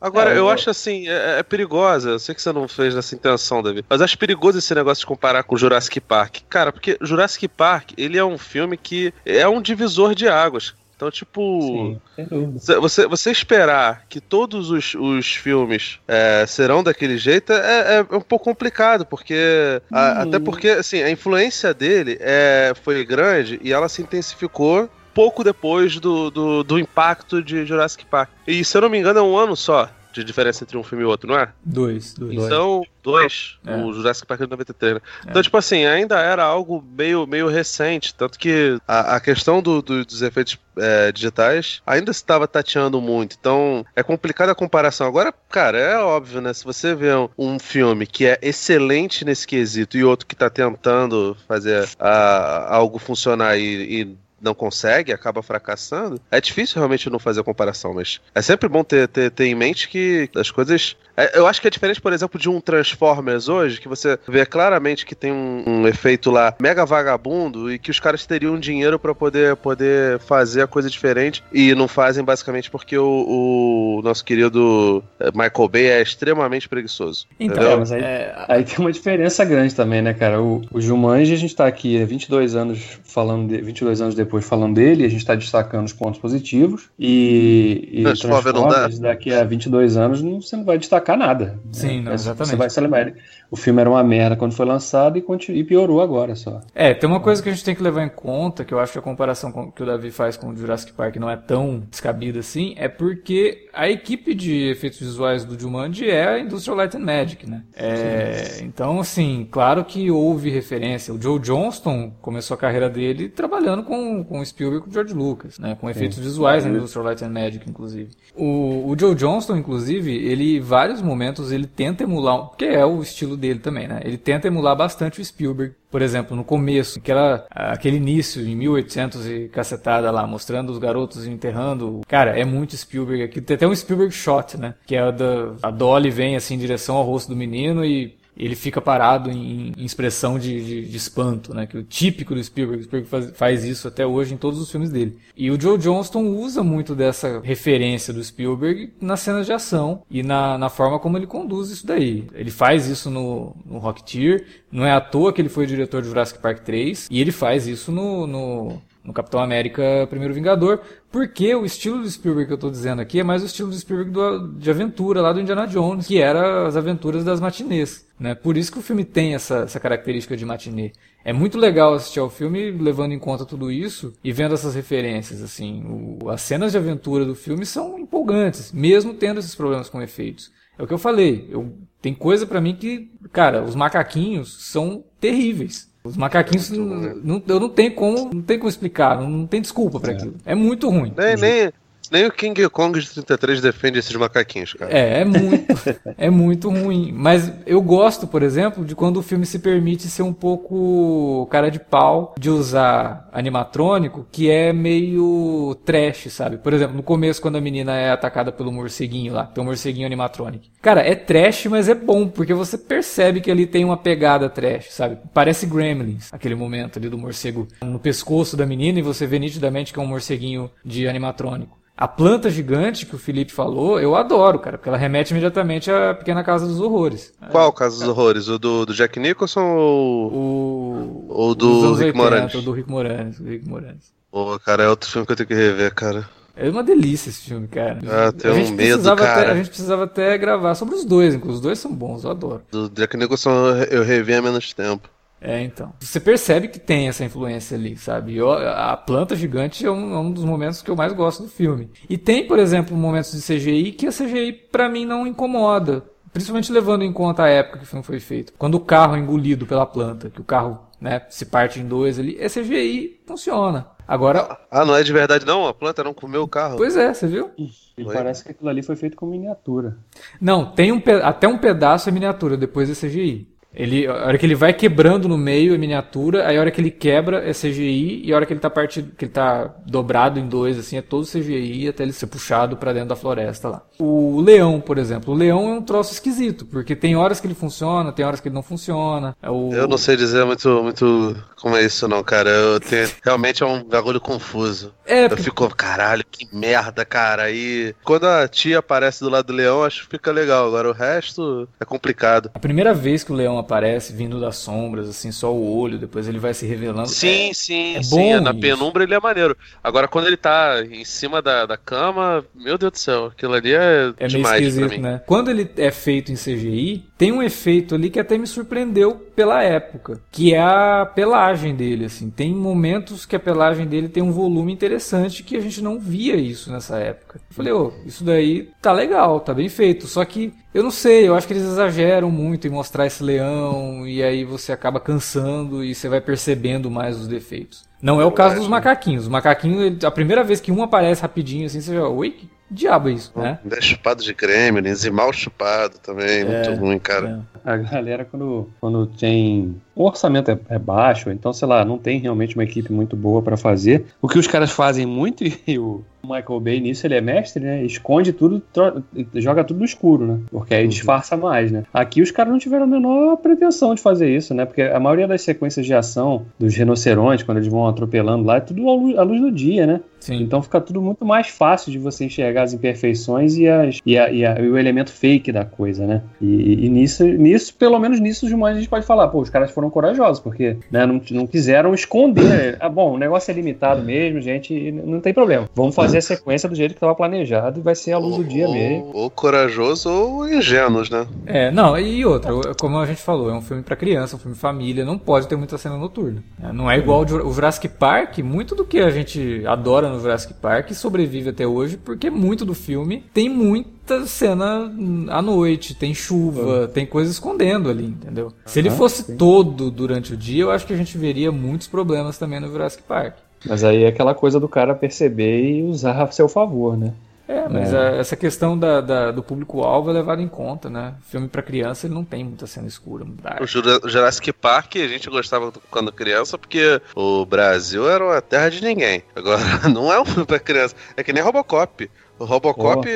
[0.01, 2.11] Agora, é, eu, eu acho assim, é, é perigosa.
[2.11, 3.85] Eu sei que você não fez essa intenção, David.
[3.89, 6.39] Mas acho perigoso esse negócio de comparar com Jurassic Park.
[6.49, 10.75] Cara, porque Jurassic Park, ele é um filme que é um divisor de águas.
[10.99, 17.53] Então, tipo, Sim, você, você esperar que todos os, os filmes é, serão daquele jeito
[17.53, 19.81] é, é, um pouco complicado, porque.
[19.93, 25.45] A, até porque, assim, a influência dele é, foi grande e ela se intensificou pouco
[25.45, 28.31] depois do, do, do impacto de Jurassic Park.
[28.45, 31.05] E se eu não me engano, é um ano só de diferença entre um filme
[31.05, 31.51] e outro, não é?
[31.65, 32.15] Dois.
[32.15, 32.35] dois.
[32.35, 33.59] Então, dois.
[33.67, 33.77] É.
[33.77, 35.01] O Jurassic Park é de 93, né?
[35.27, 35.31] É.
[35.31, 38.15] Então, tipo assim, ainda era algo meio, meio recente.
[38.15, 43.37] Tanto que a, a questão do, do, dos efeitos é, digitais ainda estava tateando muito.
[43.39, 45.07] Então, é complicada a comparação.
[45.07, 46.53] Agora, cara, é óbvio, né?
[46.53, 50.49] Se você vê um, um filme que é excelente nesse quesito e outro que está
[50.49, 57.19] tentando fazer a, algo funcionar e, e não consegue, acaba fracassando, é difícil realmente não
[57.19, 60.97] fazer a comparação, mas é sempre bom ter, ter, ter em mente que as coisas.
[61.19, 64.47] É, eu acho que é diferente, por exemplo, de um Transformers hoje, que você vê
[64.47, 69.01] claramente que tem um, um efeito lá mega vagabundo e que os caras teriam dinheiro
[69.01, 74.25] para poder, poder fazer a coisa diferente e não fazem basicamente porque o, o nosso
[74.25, 77.27] querido é, Michael Bay é extremamente preguiçoso.
[77.41, 78.45] Então, é, mas aí, é...
[78.47, 80.41] aí, tem uma diferença grande também, né, cara?
[80.41, 84.45] O, o Jumanji, a gente tá aqui há 22 anos falando de 22 anos depois
[84.45, 89.97] falando dele, a gente está destacando os pontos positivos e, e Transformers daqui a 22
[89.97, 91.59] anos não, você não vai destacar nada.
[91.73, 92.51] Sim, não, É, exatamente.
[92.51, 93.13] Você vai se lembrar.
[93.51, 96.61] O filme era uma merda quando foi lançado e, continu- e piorou agora só.
[96.75, 98.93] É, tem uma coisa que a gente tem que levar em conta, que eu acho
[98.93, 101.83] que a comparação com- que o Davi faz com o Jurassic Park não é tão
[101.91, 106.95] descabida assim, é porque a equipe de efeitos visuais do Jumanji é a Industrial Light
[106.95, 107.63] and Magic, né?
[107.75, 111.15] É, então, assim, claro que houve referência.
[111.15, 114.93] O Joe Johnston começou a carreira dele trabalhando com, com o Spielberg e com o
[114.93, 115.77] George Lucas, né?
[115.81, 118.11] Com efeitos visuais na Industrial Light and Magic, inclusive.
[118.37, 123.01] O, o Joe Johnston, inclusive, ele, em vários momentos, ele tenta emular, porque é o
[123.01, 124.01] estilo dele também, né?
[124.05, 125.75] Ele tenta emular bastante o Spielberg.
[125.91, 131.27] Por exemplo, no começo, aquela, aquele início em 1800 e cacetada lá, mostrando os garotos
[131.27, 132.03] enterrando.
[132.07, 133.41] Cara, é muito Spielberg aqui.
[133.41, 134.75] Tem até um Spielberg shot, né?
[134.87, 138.18] Que é a da a Dolly vem assim em direção ao rosto do menino e
[138.39, 141.67] ele fica parado em, em expressão de, de- de espanto, né?
[141.67, 142.83] Que é o típico do Spielberg.
[142.83, 145.19] O Spielberg faz, faz isso até hoje em todos os filmes dele.
[145.37, 150.23] E o Joe Johnston usa muito dessa referência do Spielberg nas cenas de ação e
[150.23, 152.25] na, na forma como ele conduz isso daí.
[152.35, 154.47] Ele faz isso no, no Rocketeer.
[154.71, 157.09] Não é à toa que ele foi diretor de Jurassic Park 3.
[157.11, 162.11] E ele faz isso no, no, no Capitão América Primeiro Vingador, porque o estilo do
[162.11, 165.23] Spielberg que eu tô dizendo aqui é mais o estilo do Spielberg do- de aventura
[165.23, 168.35] lá do Indiana Jones, que era as aventuras das matinês, né?
[168.35, 170.93] Por isso que o filme tem essa, essa característica de matinê.
[171.25, 175.43] É muito legal assistir ao filme levando em conta tudo isso e vendo essas referências,
[175.43, 175.83] assim.
[176.23, 180.53] O- as cenas de aventura do filme são empolgantes, mesmo tendo esses problemas com efeitos.
[180.79, 185.03] É o que eu falei, eu, tem coisa pra mim que, cara, os macaquinhos são
[185.19, 185.88] terríveis.
[186.09, 190.01] Os macaquinhos, não, eu não tenho como, não tem como explicar, não, não tem desculpa
[190.01, 190.35] pra aquilo.
[190.45, 191.13] É muito ruim.
[191.17, 191.73] Nem, nem,
[192.11, 194.93] nem o King Kong de 33 defende esses macaquinhos, cara.
[194.97, 195.75] É, é muito,
[196.17, 197.13] é muito ruim.
[197.13, 201.71] Mas eu gosto, por exemplo, de quando o filme se permite ser um pouco cara
[201.71, 206.59] de pau, de usar animatrônico, que é meio trash, sabe?
[206.59, 210.07] Por exemplo, no começo, quando a menina é atacada pelo morceguinho lá, tem um morceguinho
[210.07, 210.65] animatrônico.
[210.81, 214.93] Cara, é trash, mas é bom, porque você percebe que ali tem uma pegada trash,
[214.93, 215.19] sabe?
[215.35, 219.93] Parece Gremlins, aquele momento ali do morcego no pescoço da menina, e você vê nitidamente
[219.93, 221.79] que é um morceguinho de animatrônico.
[222.01, 226.15] A planta gigante que o Felipe falou, eu adoro, cara, porque ela remete imediatamente à
[226.15, 227.35] Pequena Casa dos Horrores.
[227.51, 228.47] Qual Casa dos Horrores?
[228.47, 231.27] O do, do Jack Nicholson ou, O...
[231.29, 232.55] ou do Rick 80, Moranis?
[232.55, 234.13] o do Rick Moranis, do Rick Moranis.
[234.31, 236.29] Pô, cara, é outro filme que eu tenho que rever, cara.
[236.55, 237.99] É uma delícia esse filme, cara.
[238.09, 239.41] Ah, tenho gente um medo, precisava cara.
[239.41, 241.57] Até, a gente precisava até gravar sobre os dois, inclusive.
[241.57, 242.63] Os dois são bons, eu adoro.
[242.71, 245.09] Do Jack Nicholson eu eu revi há menos tempo.
[245.41, 245.93] É, então.
[246.01, 248.37] Você percebe que tem essa influência ali, sabe?
[248.37, 251.49] Eu- a planta gigante é um, é um dos momentos que eu mais gosto do
[251.49, 251.91] filme.
[252.11, 256.03] E tem, por exemplo, momentos de CGI que a CGI pra mim não incomoda.
[256.33, 258.53] Principalmente levando em conta a época que o filme foi feito.
[258.59, 262.19] Quando o carro é engolido pela planta, que o carro né, se parte em dois
[262.19, 263.87] ali, é CGI, funciona.
[264.07, 265.67] Agora, Ah, não é de verdade não?
[265.69, 266.77] A planta não comeu o carro.
[266.77, 267.51] pois é, você viu?
[267.97, 269.97] E parece que aquilo ali foi feito com miniatura.
[270.41, 273.47] Não, tem um pe- até um pedaço é miniatura, depois é CGI.
[273.79, 276.81] Ele, a hora que ele vai quebrando no meio é miniatura, aí a hora que
[276.81, 280.41] ele quebra é CGI, e a hora que ele tá partido, que ele tá dobrado
[280.41, 283.83] em dois, assim, é todo CGI até ele ser puxado pra dentro da floresta lá.
[283.99, 287.55] O leão, por exemplo, o leão é um troço esquisito, porque tem horas que ele
[287.55, 289.37] funciona, tem horas que ele não funciona.
[289.43, 289.73] É o...
[289.73, 292.51] Eu não sei dizer muito, muito como é isso não, cara.
[292.51, 294.93] Eu tenho, realmente é um bagulho confuso.
[295.07, 297.45] É, Eu porque fico, caralho, que merda, cara.
[297.45, 300.67] Aí, quando a tia aparece do lado do leão, acho que fica legal.
[300.67, 302.51] Agora o resto é complicado.
[302.55, 306.27] a primeira vez que o leão aparece vindo das sombras, assim, só o olho, depois
[306.27, 307.09] ele vai se revelando.
[307.09, 308.11] Sim, sim, é sim.
[308.11, 309.55] bom Na penumbra ele é maneiro.
[309.85, 313.75] Agora, quando ele tá em cima da, da cama, meu Deus do céu, aquilo ali
[313.75, 315.21] é, É meio demais pra esquisito, né?
[315.27, 319.63] Quando ele é feito em CGI, tem um efeito ali que até me surpreendeu pela
[319.63, 322.31] época, que é a pelagem dele, assim.
[322.31, 326.37] Tem momentos que a pelagem dele tem um volume interessante que a gente não via
[326.37, 327.41] isso nessa época.
[327.51, 330.07] Eu falei, ô, isso daí tá legal, tá bem feito.
[330.07, 334.07] Só que eu não sei, eu acho que eles exageram muito em mostrar esse leão
[334.07, 337.85] e aí você acaba cansando e você vai percebendo mais os defeitos.
[338.01, 339.25] Não é o caso dos macaquinhos.
[339.25, 342.37] Os macaquinhos, ele- a primeira vez que um aparece rapidinho assim, você já, oi,
[342.71, 343.59] diabo é isso, né?
[343.63, 347.45] Ainda é chupado de gremlins e mal chupado também, muito ruim, cara.
[347.65, 347.71] É.
[347.71, 349.75] A galera, quando, quando tem.
[349.95, 353.43] O orçamento é, é baixo, então, sei lá, não tem realmente uma equipe muito boa
[353.43, 354.07] pra fazer.
[354.23, 357.85] O que os caras fazem muito, e o Michael Bay nisso, ele é mestre, né?
[357.85, 359.03] Esconde tudo, tro-
[359.35, 360.39] joga tudo no escuro, né?
[360.51, 361.83] Porque aí disfarça mais, né?
[361.93, 364.65] Aqui os caras não tiveram a menor pretensão de fazer isso, né?
[364.65, 368.61] Porque a maioria das sequências de ação dos rinocerontes, quando eles vão atropelando lá, é
[368.61, 370.01] tudo à luz, à luz do dia, né?
[370.21, 370.43] Sim.
[370.43, 374.31] Então fica tudo muito mais fácil de você enxergar as imperfeições e, as, e, a-
[374.31, 376.23] e a- e o elemento fake da coisa, né?
[376.41, 379.51] E, e nisso, nisso, pelo menos nisso, os humanos a gente pode falar, pô, os
[379.51, 382.77] caras foram corajosos, porque né, não, não quiseram esconder.
[382.81, 385.69] Ah, bom, o negócio é limitado mesmo, gente, e não tem problema.
[385.75, 388.45] Vamos fazer a sequência do jeito que estava planejado e vai ser a luz do
[388.45, 389.11] dia ou, mesmo.
[389.15, 391.27] Ou corajoso ou ingênuos, né?
[391.47, 394.57] É, não, e outra, como a gente falou, é um filme pra criança, um filme
[394.57, 396.43] família, não pode ter muita cena noturna.
[396.59, 396.71] né?
[396.73, 400.93] Não é igual o Jurassic Park, muito do que a gente adora no Jurassic Park
[400.93, 404.93] sobrevive até hoje, porque muito do filme tem muita cena
[405.29, 408.53] à noite, tem chuva, tem coisa escondendo ali, entendeu?
[408.67, 409.37] Se ele fosse sim.
[409.37, 413.03] todo durante o dia, eu acho que a gente veria muitos problemas também no Jurassic
[413.03, 413.37] Park.
[413.67, 417.13] Mas aí é aquela coisa do cara perceber e usar a seu favor, né?
[417.49, 417.97] É, mas É.
[417.97, 421.15] a- essa questão da, da- do público-alvo é levada em conta, né?
[421.31, 423.63] Filme pra criança ele não tem muita cena escura, dark.
[423.63, 428.69] O Jura- Jurassic Park a gente gostava quando criança porque o Brasil era uma terra
[428.69, 429.23] de ninguém.
[429.35, 429.59] Agora,
[429.91, 430.95] não é um filme pra criança.
[431.17, 432.11] É que nem Robocop.
[432.39, 433.07] O Robocop,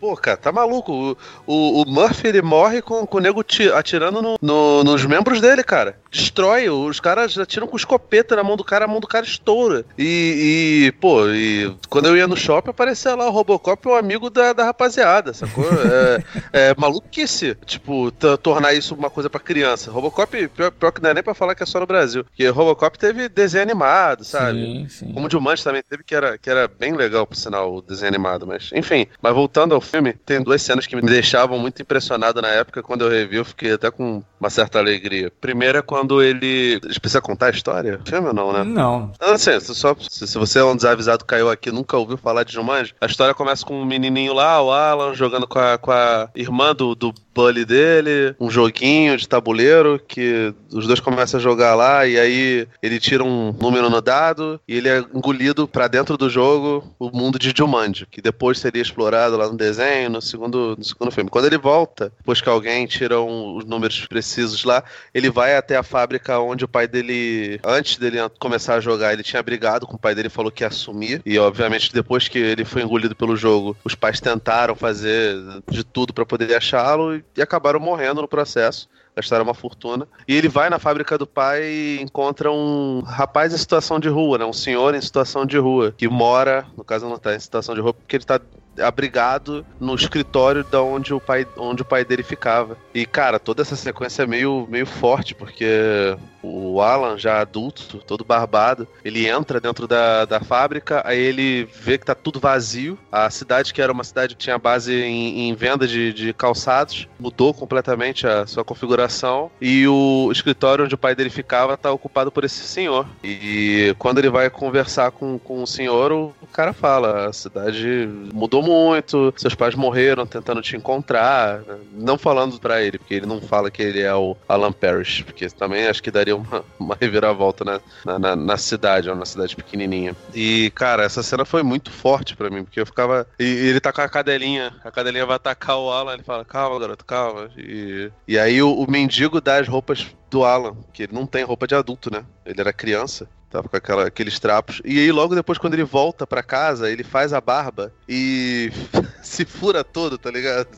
[0.00, 0.92] pô, cara, tá maluco.
[0.92, 1.16] O,
[1.46, 5.40] o, o Murphy, ele morre com, com o nego ti- atirando no- no- nos membros
[5.40, 5.98] dele, cara.
[6.10, 6.68] Destrói.
[6.68, 9.84] Os caras atiram com escopeta na mão do cara, a mão do cara estoura.
[9.96, 14.28] E, e, pô, e quando eu ia no shopping, aparecia lá o Robocop, um amigo
[14.28, 15.64] da, da rapaziada, sacou?
[15.72, 16.24] É,
[16.70, 18.10] é maluquice, tipo,
[18.42, 19.90] tornar isso uma coisa pra criança.
[19.90, 22.24] Robocop, pior, pior que não é nem pra falar que é só no Brasil.
[22.24, 24.58] Porque Robocop teve desenho animado, sabe?
[24.60, 25.12] Sim, sim.
[25.12, 28.08] Como o Jumanji também teve, que era, que era bem legal, por sinal, o desenho
[28.08, 28.46] animado.
[28.46, 32.48] Mas, enfim, mas voltando ao filme, tem duas cenas que me deixavam muito impressionado na
[32.48, 32.82] época.
[32.82, 35.32] Quando eu revi, eu fiquei até com uma certa alegria.
[35.40, 36.80] Primeiro é quando ele.
[36.82, 38.00] A gente precisa contar a história?
[38.04, 38.64] Filme ou não, né?
[38.64, 42.44] Não, Não, assim, só, se, você é um desavisado caiu aqui e nunca ouviu falar
[42.44, 45.92] de Jumanji, a história começa com um menininho lá, o Alan, jogando com a, com
[45.92, 51.42] a irmã do, do Bully dele, um joguinho de tabuleiro, que os dois começam a
[51.42, 55.88] jogar lá, e aí ele tira um número no dado, e ele é engolido pra
[55.88, 60.20] dentro do jogo, o mundo de Jumanji, que depois seria explorado lá no desenho, no
[60.20, 61.30] segundo, no segundo filme.
[61.30, 64.82] Quando ele volta, depois que alguém tira um- os números precisos lá,
[65.14, 69.22] ele vai até a fábrica onde o pai dele, antes dele começar a jogar, ele
[69.22, 71.22] tinha brigado com o pai dele, falou que ia assumir.
[71.24, 75.36] E obviamente depois que ele foi engolido pelo jogo, os pais tentaram fazer
[75.70, 78.88] de tudo pra poder achá-lo e- acabaram morrendo no processo.
[79.14, 80.08] Gastaram uma fortuna.
[80.26, 84.38] E ele vai na fábrica do pai e encontra um rapaz em situação de rua,
[84.38, 84.44] né?
[84.44, 85.92] Um senhor em situação de rua.
[85.96, 88.40] Que mora, no caso não tá em situação de rua, porque ele tá
[88.78, 92.76] abrigado no escritório da onde o pai, onde o pai dele ficava.
[92.94, 98.24] E cara, toda essa sequência é meio, meio forte, porque o Alan, já adulto, todo
[98.24, 102.98] barbado, ele entra dentro da, da fábrica, aí ele vê que tá tudo vazio.
[103.10, 107.08] A cidade, que era uma cidade que tinha base em, em venda de, de calçados,
[107.18, 109.50] mudou completamente a sua configuração.
[109.60, 113.06] E o escritório onde o pai dele ficava tá ocupado por esse senhor.
[113.22, 118.61] E quando ele vai conversar com, com o senhor, o, cara fala: a cidade mudou
[118.62, 121.60] muito, seus pais morreram tentando te encontrar.
[121.92, 125.48] Não falando pra ele, porque ele não fala que ele é o Alan Parrish, porque
[125.50, 129.56] também acho que daria uma, uma reviravolta né, na, na, na cidade, é uma cidade
[129.56, 130.14] pequenininha.
[130.34, 133.26] E, cara, essa cena foi muito forte pra mim, porque eu ficava.
[133.38, 136.44] E, e ele tá com a cadelinha, a cadelinha vai atacar o Alan, ele fala:
[136.44, 137.50] calma, garoto, calma.
[137.56, 141.44] E, e aí o, o mendigo dá as roupas do Alan, que ele não tem
[141.44, 142.24] roupa de adulto, né?
[142.44, 143.28] Ele era criança.
[143.52, 144.80] Tava com aquela, aqueles trapos.
[144.82, 148.72] E aí, logo depois, quando ele volta pra casa, ele faz a barba e
[149.22, 150.68] se fura todo, tá ligado?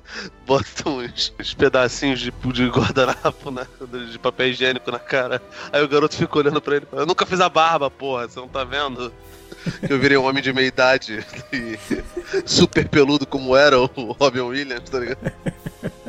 [0.44, 3.64] Bota uns, uns pedacinhos de, de guardanapo, né?
[4.10, 5.40] De papel higiênico na cara.
[5.72, 6.86] Aí o garoto fica olhando pra ele.
[6.90, 9.12] Eu nunca fiz a barba, porra, você não tá vendo?
[9.86, 11.78] Que eu virei um homem de meia idade e
[12.44, 13.86] super peludo como era o
[14.18, 15.32] Robin Williams, tá ligado?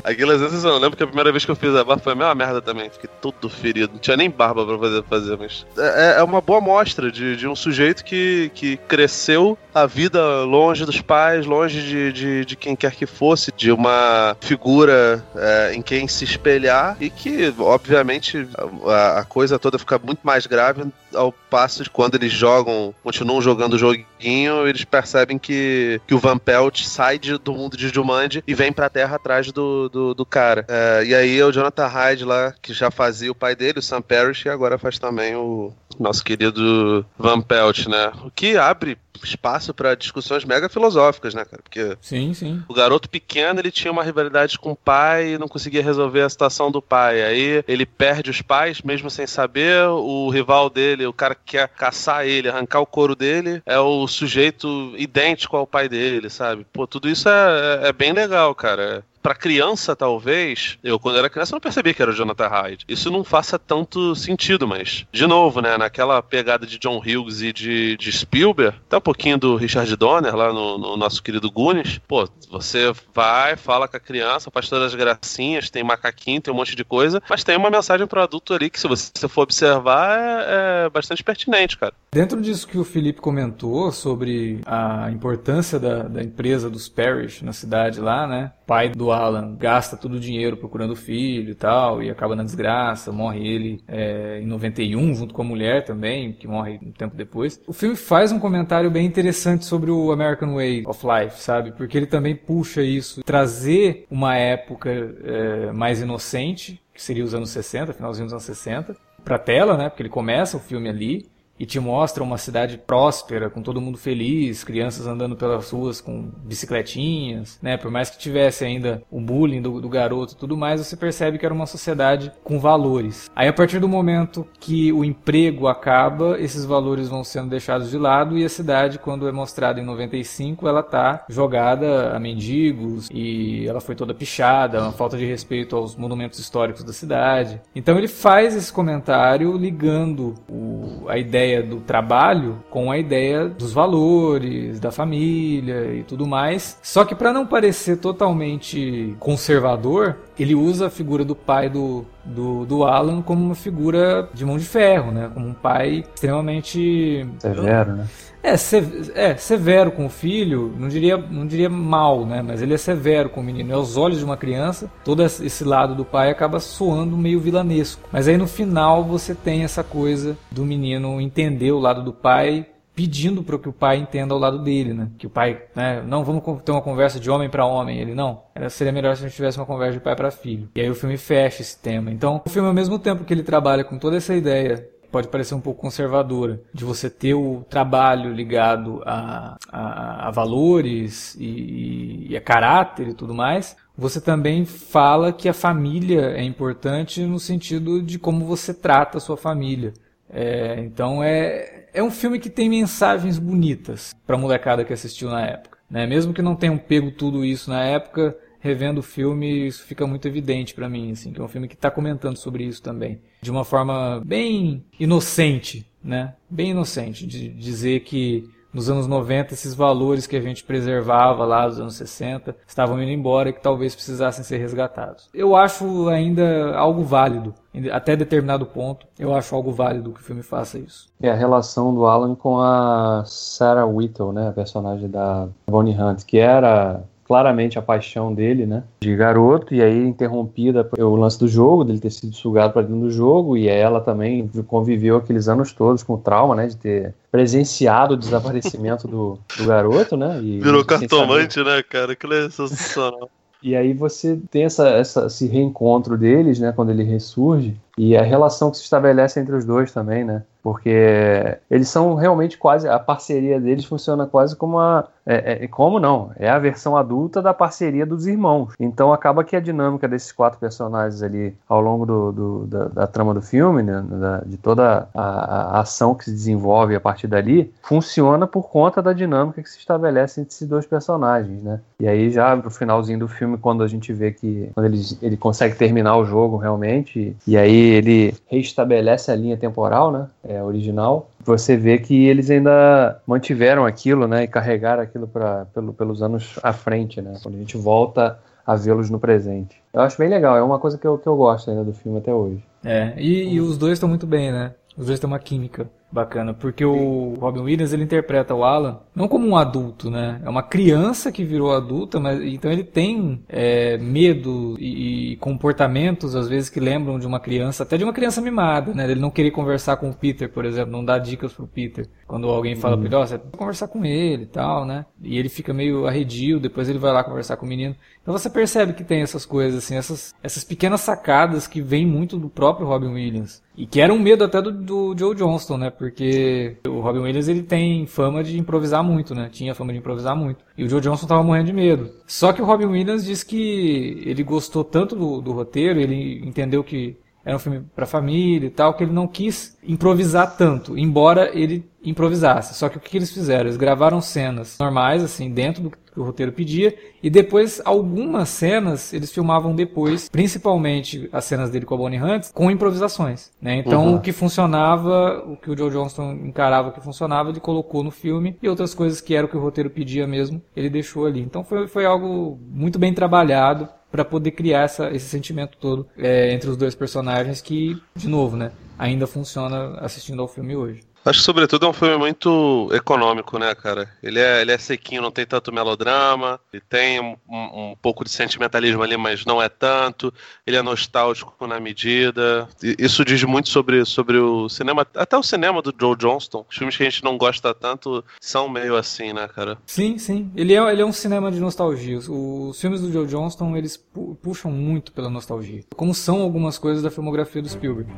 [0.06, 2.15] Aquelas vezes eu lembro que a primeira vez que eu fiz a barba foi a
[2.15, 2.89] mesma merda também.
[2.91, 3.94] Fiquei todo ferido.
[3.94, 5.65] Não tinha nem barba pra fazer, fazer mas.
[5.78, 10.86] É, é uma boa mostra de, de um sujeito que, que cresceu a vida longe
[10.86, 15.82] dos pais, longe de, de, de quem quer que fosse, de uma figura é, em
[15.82, 18.48] quem se espelhar e que, obviamente,
[18.86, 20.84] a, a coisa toda fica muito mais grave
[21.15, 26.19] ao passo de quando eles jogam, continuam jogando o joguinho, eles percebem que, que o
[26.19, 30.13] Van Pelt sai de- do mundo de Jumanji e vem pra terra atrás do, do,
[30.13, 30.65] do cara.
[30.67, 33.82] É, e aí é o Jonathan Hyde lá, que já fazia o pai dele, o
[33.82, 38.12] Sam Parrish, e agora faz também o nosso querido Van Pelt, né?
[38.23, 41.62] O que abre espaço pra discussões mega filosóficas, né, cara?
[41.63, 42.63] Porque sim, sim.
[42.67, 46.29] o garoto pequeno, ele tinha uma rivalidade com o pai e não conseguia resolver a
[46.29, 47.23] situação do pai.
[47.23, 49.88] Aí ele perde os pais, mesmo sem saber.
[49.88, 54.08] O rival dele, o cara que quer caçar ele, arrancar o couro dele, é o
[54.08, 56.65] sujeito idêntico ao pai dele, sabe?
[56.71, 59.03] Pô, tudo isso é, é bem legal, cara.
[59.25, 62.85] Pra criança, talvez, eu quando era criança não percebi que era o Jonathan Hyde.
[62.88, 67.51] Isso não faça tanto sentido, mas, de novo, né, naquela pegada de John Hughes e
[67.51, 71.99] de, de Spielberg, até um pouquinho do Richard Donner lá no, no nosso querido Goonies,
[72.07, 76.57] pô, você vai, fala com a criança, faz todas as gracinhas, tem macaquinho, tem um
[76.57, 80.19] monte de coisa, mas tem uma mensagem pro adulto ali que, se você for observar,
[80.19, 81.95] é, é bastante pertinente, cara.
[82.13, 87.53] Dentro disso que o Felipe comentou sobre a importância da, da empresa dos Parrish na
[87.53, 88.51] cidade lá, né?
[88.65, 92.43] Pai do Alan gasta todo o dinheiro procurando o filho e tal, e acaba na
[92.43, 97.15] desgraça, morre ele é, em 91, junto com a mulher também, que morre um tempo
[97.15, 97.62] depois.
[97.67, 101.71] O filme faz um comentário bem interessante sobre o American Way of Life, sabe?
[101.71, 107.49] Porque ele também puxa isso, trazer uma época é, mais inocente, que seria os anos
[107.49, 109.89] 60, finalzinho dos anos 60, pra tela, né?
[109.89, 111.25] Porque ele começa o filme ali,
[111.60, 116.30] e te mostra uma cidade próspera, com todo mundo feliz, crianças andando pelas ruas com
[116.44, 117.78] bicicletinhas, né?
[117.78, 121.38] Por mais que tivesse ainda o bullying do, do garoto e tudo mais, você percebe
[121.38, 123.30] que era uma sociedade com valores.
[123.36, 127.98] Aí a partir do momento que o emprego acaba, esses valores vão sendo deixados de
[127.98, 133.65] lado e a cidade, quando é mostrada em 95, ela tá jogada a mendigos e
[133.68, 137.62] ela foi toda pichada, uma falta de respeito aos monumentos históricos da cidade.
[137.76, 143.47] Então ele faz esse comentário ligando o, a ideia ideia do trabalho com a ideia
[143.47, 146.77] dos valores, da família e tudo mais.
[146.81, 152.65] Só que para não parecer totalmente conservador, ele usa a figura do pai do, do,
[152.65, 155.29] do Alan como uma figura de mão de ferro, né?
[155.34, 158.08] Como um pai extremamente severo, né?
[158.45, 162.43] É, é, severo com o filho, não diria, não diria mal, né?
[162.43, 163.71] Mas ele é severo com o menino.
[163.71, 168.08] E aos olhos de uma criança, todo esse lado do pai acaba soando meio vilanesco.
[168.12, 172.67] Mas aí no final você tem essa coisa do menino entender o lado do pai
[172.95, 175.10] pedindo para que o pai entenda o lado dele, né?
[175.17, 176.01] Que o pai, né?
[176.08, 177.99] Não vamos ter uma conversa de homem para homem.
[177.99, 178.43] Ele não.
[178.69, 180.69] Seria melhor se a gente tivesse uma conversa de pai para filho.
[180.73, 182.10] E aí o filme fecha esse tema.
[182.10, 185.56] Então, o filme ao mesmo tempo que ele trabalha com toda essa ideia pode parecer
[185.56, 192.36] um pouco conservadora, de você ter o trabalho ligado a, a, a valores e, e,
[192.36, 198.04] a caráter e tudo mais, você também fala que a família é importante no sentido
[198.04, 199.93] de como você trata a sua família.
[200.30, 205.30] É, então é, é um filme que tem mensagens bonitas para a molecada que assistiu
[205.30, 205.78] na época.
[205.89, 206.06] Né?
[206.06, 210.28] Mesmo que não tenham pego tudo isso na época, revendo o filme, isso fica muito
[210.28, 213.51] evidente para mim, assim, que é um filme que está comentando sobre isso também, de
[213.51, 216.34] uma forma bem inocente, né?
[216.49, 221.67] Bem inocente, de dizer que nos anos 90 esses valores que a gente preservava lá
[221.67, 225.30] dos anos 60 estavam indo embora e que talvez precisassem ser resgatados.
[225.32, 227.54] Eu acho ainda algo válido,
[227.91, 231.08] até determinado ponto, eu acho algo válido que o filme faça isso.
[231.21, 236.23] É a relação do Alan com a Sarah Whittle, né, a personagem da Bonnie Hunt,
[236.25, 238.83] que era claramente a paixão dele, né?
[239.01, 243.01] De garoto, e aí interrompida pelo lance do jogo, dele ter sido sugado para dentro
[243.01, 246.67] do jogo, e ela também conviveu aqueles anos todos com o trauma, né?
[246.67, 250.39] De ter presenciado o desaparecimento do, do garoto, né?
[250.41, 252.13] E, Virou cartomante, né, cara?
[252.13, 253.29] Aquilo é sensacional.
[253.65, 258.21] E aí você tem essa, essa, esse reencontro deles, né, quando ele ressurge, e a
[258.21, 260.43] relação que se estabelece entre os dois também, né?
[260.61, 262.88] Porque eles são realmente quase.
[262.88, 265.07] A parceria deles funciona quase como a.
[265.25, 266.31] É, é, como não?
[266.38, 268.73] É a versão adulta da parceria dos irmãos.
[268.79, 273.07] Então acaba que a dinâmica desses quatro personagens ali ao longo do, do da, da,
[273.07, 277.27] trama do filme, né, da, de toda a, a, ação que se desenvolve a partir
[277.27, 281.79] dali, funciona por conta da dinâmica que se estabelece entre esses dois personagens, né?
[281.99, 285.38] E aí já pro finalzinho do filme, quando a gente vê que quando ele, ele
[285.38, 290.27] consegue terminar o jogo realmente, e aí ele restabelece a linha temporal, né?
[290.43, 291.29] É, original.
[291.45, 294.43] Você vê que eles ainda mantiveram aquilo, né?
[294.43, 297.38] E carregaram aquilo pra, pelo, pelos anos à frente, né?
[297.41, 299.77] Quando a gente volta a vê-los no presente.
[299.93, 302.17] Eu acho bem legal, é uma coisa que eu, que eu gosto ainda do filme
[302.17, 302.63] até hoje.
[302.84, 304.73] É, e, e os dois estão muito bem, né?
[304.97, 309.28] Os dois têm uma química bacana, porque o Robin Williams ele interpreta o Alan não
[309.28, 310.41] como um adulto, né?
[310.43, 316.36] É uma criança que virou adulta, mas então ele tem é, medo e, e, comportamentos
[316.36, 319.10] às vezes que lembram de uma criança, até de uma criança mimada, né?
[319.10, 322.08] Ele não querer conversar com o Peter, por exemplo, não dar dicas pro Peter.
[322.25, 323.01] Quando alguém fala uhum.
[323.01, 325.06] pra ele, ó, oh, você tem que conversar com ele e tal, né?
[325.21, 327.95] E ele fica meio arredio, depois ele vai lá conversar com o menino.
[328.21, 332.38] Então você percebe que tem essas coisas, assim, essas, essas pequenas sacadas que vêm muito
[332.38, 333.63] do próprio Robin Williams.
[333.77, 335.89] E que era um medo até do, do Joe Johnston, né?
[335.89, 339.49] Porque o Robin Williams ele tem fama de improvisar muito, né?
[339.51, 340.63] Tinha fama de improvisar muito.
[340.77, 342.09] E o Joe Johnston tava morrendo de medo.
[342.25, 346.83] Só que o Robin Williams diz que ele gostou tanto do, do roteiro, ele entendeu
[346.83, 351.51] que era um filme para família e tal, que ele não quis improvisar tanto, embora
[351.53, 352.74] ele improvisasse.
[352.74, 353.65] Só que o que eles fizeram?
[353.65, 359.13] Eles gravaram cenas normais, assim, dentro do que o roteiro pedia, e depois algumas cenas
[359.13, 363.51] eles filmavam depois, principalmente as cenas dele com a Bonnie Hunt, com improvisações.
[363.61, 363.78] Né?
[363.80, 364.15] Então uhum.
[364.15, 368.57] o que funcionava, o que o Joe Johnston encarava que funcionava, ele colocou no filme,
[368.63, 371.41] e outras coisas que era o que o roteiro pedia mesmo, ele deixou ali.
[371.41, 376.53] Então foi, foi algo muito bem trabalhado para poder criar essa, esse sentimento todo é,
[376.53, 381.03] entre os dois personagens que, de novo, né, ainda funciona assistindo ao filme hoje.
[381.26, 384.07] Acho que, sobretudo, é um filme muito econômico, né, cara?
[384.21, 388.30] Ele é, ele é sequinho, não tem tanto melodrama, ele tem um, um, pouco de
[388.30, 390.32] sentimentalismo ali, mas não é tanto.
[390.67, 392.69] Ele é nostálgico na medida.
[392.99, 396.63] Isso diz muito sobre, sobre o cinema, até o cinema do Joe Johnston.
[396.69, 399.80] Os filmes que a gente não gosta tanto são meio assim, né, cara?
[399.88, 400.51] Sim, sim.
[400.55, 402.19] Ele é, ele é um cinema de nostalgia.
[402.19, 403.97] Os filmes do Joe Johnston, eles
[404.43, 405.84] puxam muito pela nostalgia.
[405.95, 408.11] Como são algumas coisas da filmografia do Spielberg.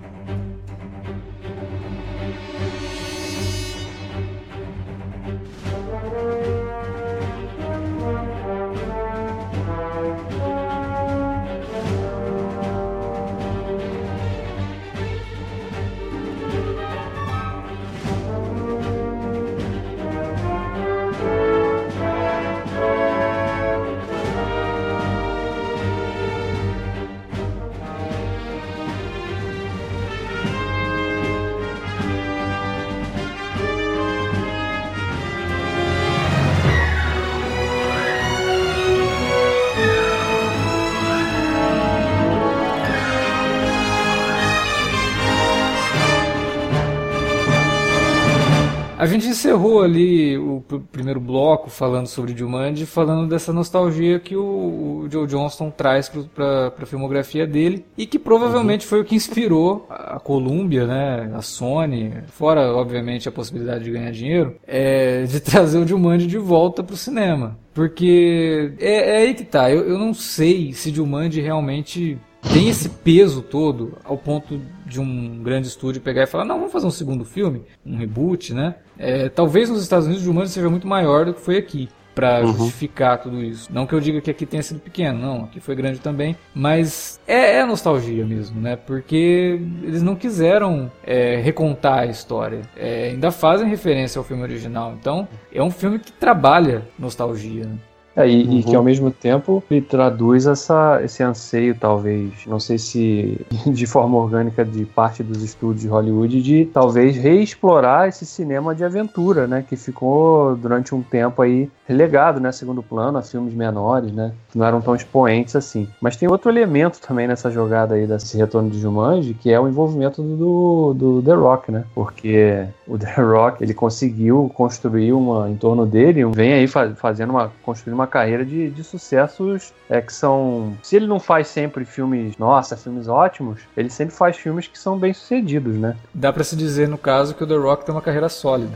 [49.18, 55.08] Gente encerrou ali o primeiro bloco falando sobre Jumanji, falando dessa nostalgia que o, o
[55.10, 58.90] Joe Johnston traz para a filmografia dele e que provavelmente uhum.
[58.90, 64.12] foi o que inspirou a Columbia, né, a Sony, fora obviamente a possibilidade de ganhar
[64.12, 67.58] dinheiro, é, de trazer o Jumanji de volta para o cinema.
[67.74, 72.18] Porque é, é, aí que tá, eu, eu não sei se Jumanji realmente
[72.54, 76.72] tem esse peso todo ao ponto de um grande estúdio pegar e falar, não, vamos
[76.72, 78.76] fazer um segundo filme, um reboot, né?
[78.98, 82.42] É, talvez nos Estados Unidos o Jumanji seja muito maior do que foi aqui para
[82.42, 82.54] uhum.
[82.54, 83.72] justificar tudo isso.
[83.72, 87.20] Não que eu diga que aqui tenha sido pequeno, não, aqui foi grande também, mas
[87.28, 88.76] é, é nostalgia mesmo, né?
[88.76, 94.96] Porque eles não quiseram é, recontar a história, é, ainda fazem referência ao filme original,
[95.00, 97.66] então é um filme que trabalha nostalgia.
[97.66, 97.78] Né?
[98.18, 98.54] É, e, uhum.
[98.54, 103.86] e, que ao mesmo tempo ele traduz essa, esse anseio, talvez, não sei se de
[103.86, 109.46] forma orgânica de parte dos estúdios de Hollywood, de talvez reexplorar esse cinema de aventura,
[109.46, 109.64] né?
[109.68, 112.52] Que ficou durante um tempo aí relegado, né?
[112.52, 114.34] Segundo plano, a filmes menores, né?
[114.50, 115.88] Que não eram tão expoentes assim.
[116.02, 119.68] Mas tem outro elemento também nessa jogada aí desse retorno de Jumanji, que é o
[119.68, 121.84] envolvimento do, do The Rock, né?
[121.94, 127.52] Porque o The Rock, ele conseguiu construir uma, em torno dele, vem aí fazendo uma,
[127.64, 130.78] construindo uma carreira de, de sucessos é, que são.
[130.82, 134.98] Se ele não faz sempre filmes, nossa, filmes ótimos, ele sempre faz filmes que são
[134.98, 135.96] bem sucedidos, né?
[136.14, 138.74] Dá para se dizer, no caso, que o The Rock tem uma carreira sólida.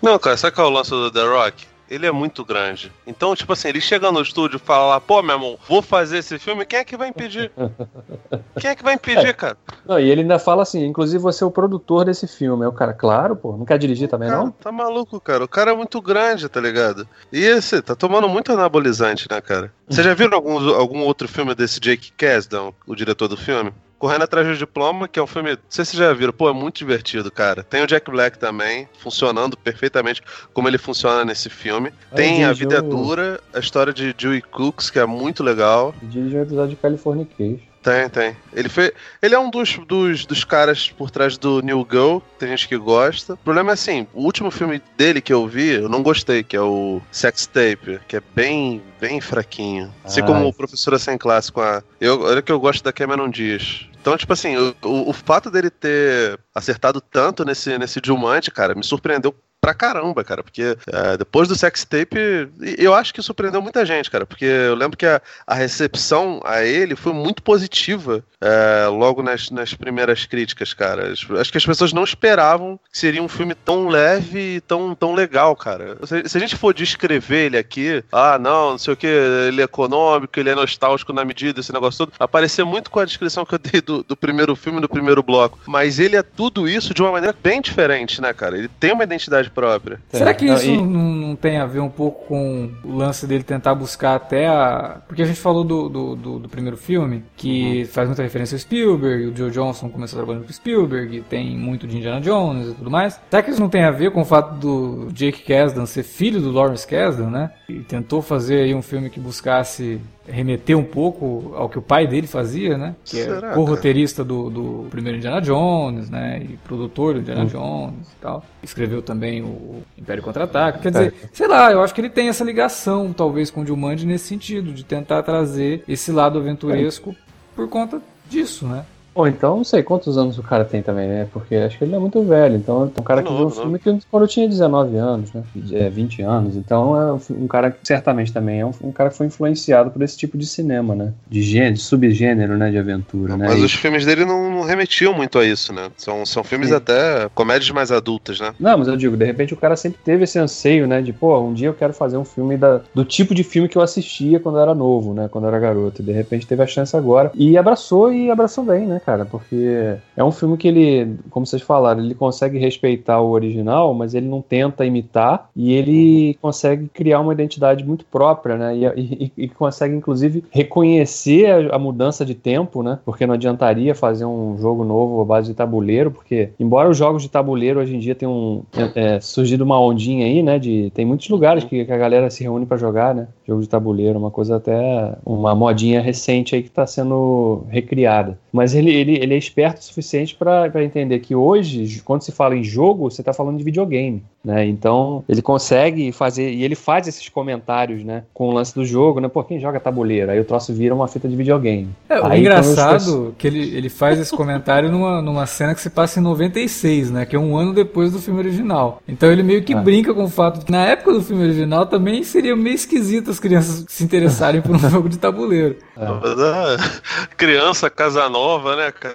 [0.00, 1.71] não, cara, sabe qual é o lance do The Rock?
[1.88, 2.92] Ele é muito grande.
[3.06, 6.18] Então, tipo assim, ele chega no estúdio e fala lá, pô, meu irmão, vou fazer
[6.18, 7.52] esse filme, quem é que vai impedir?
[8.60, 9.32] quem é que vai impedir, é.
[9.32, 9.56] cara?
[9.86, 12.64] Não, e ele ainda fala assim, inclusive você é o produtor desse filme.
[12.64, 14.50] Aí o cara, claro, pô, não quer dirigir também, cara, não?
[14.50, 15.44] Tá maluco, cara.
[15.44, 17.06] O cara é muito grande, tá ligado?
[17.32, 19.72] E esse, tá tomando muito anabolizante, né, cara?
[19.88, 23.72] Você já viram algum, algum outro filme desse Jake Kasdan, o diretor do filme?
[24.02, 25.50] Correndo Atrás do Diploma, que é um filme.
[25.50, 27.62] Não sei se vocês já viram, pô, é muito divertido, cara.
[27.62, 30.20] Tem o Jack Black também, funcionando perfeitamente
[30.52, 31.92] como ele funciona nesse filme.
[32.12, 35.94] Tem A Vida é Dura, a história de Dewey Cooks, que é muito legal.
[36.02, 37.60] Dirige um episódio de Californication.
[37.80, 38.36] Tem, tem.
[38.52, 42.48] Ele, fez, ele é um dos, dos, dos caras por trás do New Girl, tem
[42.48, 43.34] gente que gosta.
[43.34, 46.56] O problema é assim, o último filme dele que eu vi, eu não gostei, que
[46.56, 49.92] é o Sex Tape, que é bem, bem fraquinho.
[50.04, 51.82] Assim ah, como o Professora Sem Classe com a...
[52.00, 53.88] Eu, olha que eu gosto da Cameron Diaz.
[54.02, 58.74] Então, tipo assim, o, o, o fato dele ter acertado tanto nesse, nesse Dilmante, cara,
[58.74, 59.32] me surpreendeu
[59.62, 60.42] pra caramba, cara.
[60.42, 64.26] Porque é, depois do sex tape, eu acho que surpreendeu muita gente, cara.
[64.26, 69.50] Porque eu lembro que a, a recepção a ele foi muito positiva é, logo nas,
[69.50, 71.12] nas primeiras críticas, cara.
[71.12, 75.14] Acho que as pessoas não esperavam que seria um filme tão leve e tão, tão
[75.14, 75.96] legal, cara.
[76.04, 79.60] Se, se, a gente for descrever ele aqui, ah, não, não sei o que, ele
[79.60, 83.44] é econômico, ele é nostálgico na medida, esse negócio todo, aparecer muito com a descrição
[83.44, 85.60] que eu dei do, do primeiro filme, do primeiro bloco.
[85.66, 88.58] Mas ele é tudo isso de uma maneira bem diferente, né, cara?
[88.58, 90.00] Ele tem uma identidade própria.
[90.10, 93.26] Será que Não, isso e- não, não tem a ver um pouco com o lance
[93.26, 95.00] dele tentar buscar até a.
[95.06, 98.58] Porque a gente falou do, do, do- do primeiro filme, que faz muita referência ao
[98.60, 102.74] Spielberg, o Joe Johnson começou trabalhando com o Spielberg, tem muito de Indiana Jones e
[102.74, 103.20] tudo mais.
[103.30, 106.40] Será que isso não tem a ver com o fato do Jake Kasdan ser filho
[106.40, 107.50] do Lawrence Kasdan, né?
[107.68, 112.06] E tentou fazer aí um filme que buscasse remeter um pouco ao que o pai
[112.06, 112.94] dele fazia, né?
[113.04, 116.42] Que Será, é co-roteirista do, do primeiro Indiana Jones, né?
[116.42, 118.44] E produtor do Indiana Jones e tal.
[118.62, 120.78] Escreveu também o Império Contra-Ataca.
[120.78, 124.06] Quer dizer, sei lá, eu acho que ele tem essa ligação, talvez, com o Jumanji
[124.06, 127.14] nesse sentido, de tentar trazer esse lado aventuresco
[127.54, 128.84] por conta disso, né?
[129.14, 131.28] Ou então, não sei quantos anos o cara tem também, né?
[131.32, 132.56] Porque acho que ele não é muito velho.
[132.56, 135.32] Então, é um cara que Novo, viu um filme que quando eu tinha 19 anos,
[135.32, 135.42] né?
[135.72, 136.56] É, 20 anos.
[136.56, 140.02] Então, é um cara que certamente também é um, um cara que foi influenciado por
[140.02, 141.12] esse tipo de cinema, né?
[141.28, 142.70] De gênero, de subgênero, né?
[142.70, 143.46] De aventura, né?
[143.48, 145.90] Mas E- os filmes dele não, não remetiam muito a isso, né?
[145.96, 146.76] São, são filmes Sim.
[146.76, 148.54] até comédias mais adultas, né?
[148.58, 151.02] Não, mas eu digo, de repente o cara sempre teve esse anseio, né?
[151.02, 153.76] De, pô, um dia eu quero fazer um filme da, do tipo de filme que
[153.76, 155.28] eu assistia quando eu era novo, né?
[155.30, 156.00] Quando eu era garoto.
[156.00, 157.30] E de repente teve a chance agora.
[157.34, 159.24] E abraçou e abraçou bem, né, cara?
[159.24, 164.14] Porque é um filme que ele, como vocês falaram, ele consegue respeitar o original, mas
[164.14, 168.76] ele não tenta imitar e ele consegue criar uma identidade muito própria, né?
[168.76, 172.98] E, e- e consegue, inclusive, reconhecer a, a mudança de tempo, né?
[173.04, 177.22] Porque não adiantaria fazer um jogo novo à base de tabuleiro, porque, embora os jogos
[177.22, 178.62] de tabuleiro hoje em dia tenham
[178.94, 180.58] é, é, surgido uma ondinha aí, né?
[180.58, 183.28] De, tem muitos lugares que, que a galera se reúne pra jogar, né?
[183.46, 185.14] Jogo de tabuleiro, uma coisa até.
[185.24, 188.38] uma modinha recente aí que tá sendo recriada.
[188.52, 192.56] Mas ele, ele, ele é esperto o suficiente pra entender que hoje, quando se fala
[192.56, 194.66] em jogo, você tá falando de videogame, né?
[194.66, 198.24] Então, ele consegue fazer, e ele faz esses comentários, né?
[198.34, 199.28] Com o lance do jogo, né?
[199.28, 200.30] Pô, quem joga tabuleiro?
[200.30, 201.88] Aí o troço vira uma fita de videogame.
[202.08, 205.80] É, o Aí, engraçado é que ele, ele faz esse comentário numa, numa cena que
[205.80, 207.24] se passa em 96, né?
[207.26, 209.00] Que é um ano depois do filme original.
[209.06, 209.80] Então ele meio que É.
[209.80, 213.30] brinca com o fato de que na época do filme original também seria meio esquisito
[213.30, 215.76] as crianças se interessarem por um jogo de tabuleiro.
[215.96, 216.76] Ah,
[217.36, 219.14] criança, casa nova, né, cara?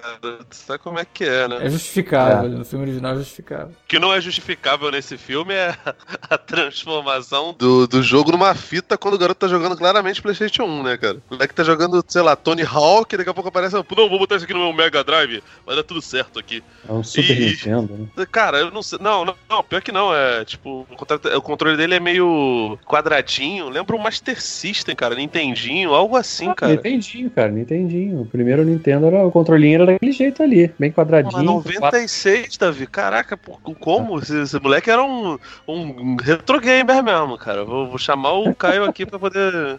[0.50, 1.58] Sabe como é que é, né?
[1.66, 2.54] É justificável, É.
[2.54, 3.68] no filme original é justificável.
[3.68, 5.74] O que não é justificável nesse filme é
[6.30, 10.82] a transformação do, do jogo numa fita quando o garoto tá jogando claramente PlayStation 1,
[10.82, 11.16] né, cara?
[11.28, 14.18] O moleque tá jogando, sei lá, Tony Hawk, e daqui a pouco aparece, não, vou
[14.18, 16.62] botar isso aqui no meu Mega Drive, vai dar tudo certo aqui.
[16.88, 18.26] É um Super E- Nintendo, né?
[18.30, 18.98] Cara, eu não sei.
[19.00, 20.14] Não, não, não, pior que não.
[20.14, 23.68] É tipo, o controle dele é meio quadradinho.
[23.68, 26.72] Lembra um Master System, cara, Nintendinho, algo assim, cara.
[26.72, 28.22] Nintendinho, cara, Nintendinho.
[28.22, 31.32] O primeiro Nintendo era o controlinho era daquele jeito ali, bem quadradinho.
[31.32, 32.86] quatro- 96, Davi.
[32.86, 33.36] Caraca,
[33.80, 34.18] como?
[34.18, 35.07] Esse, esse moleque era um,
[35.66, 37.64] um retro gamer mesmo, cara.
[37.64, 39.78] Vou, vou chamar o Caio aqui pra poder.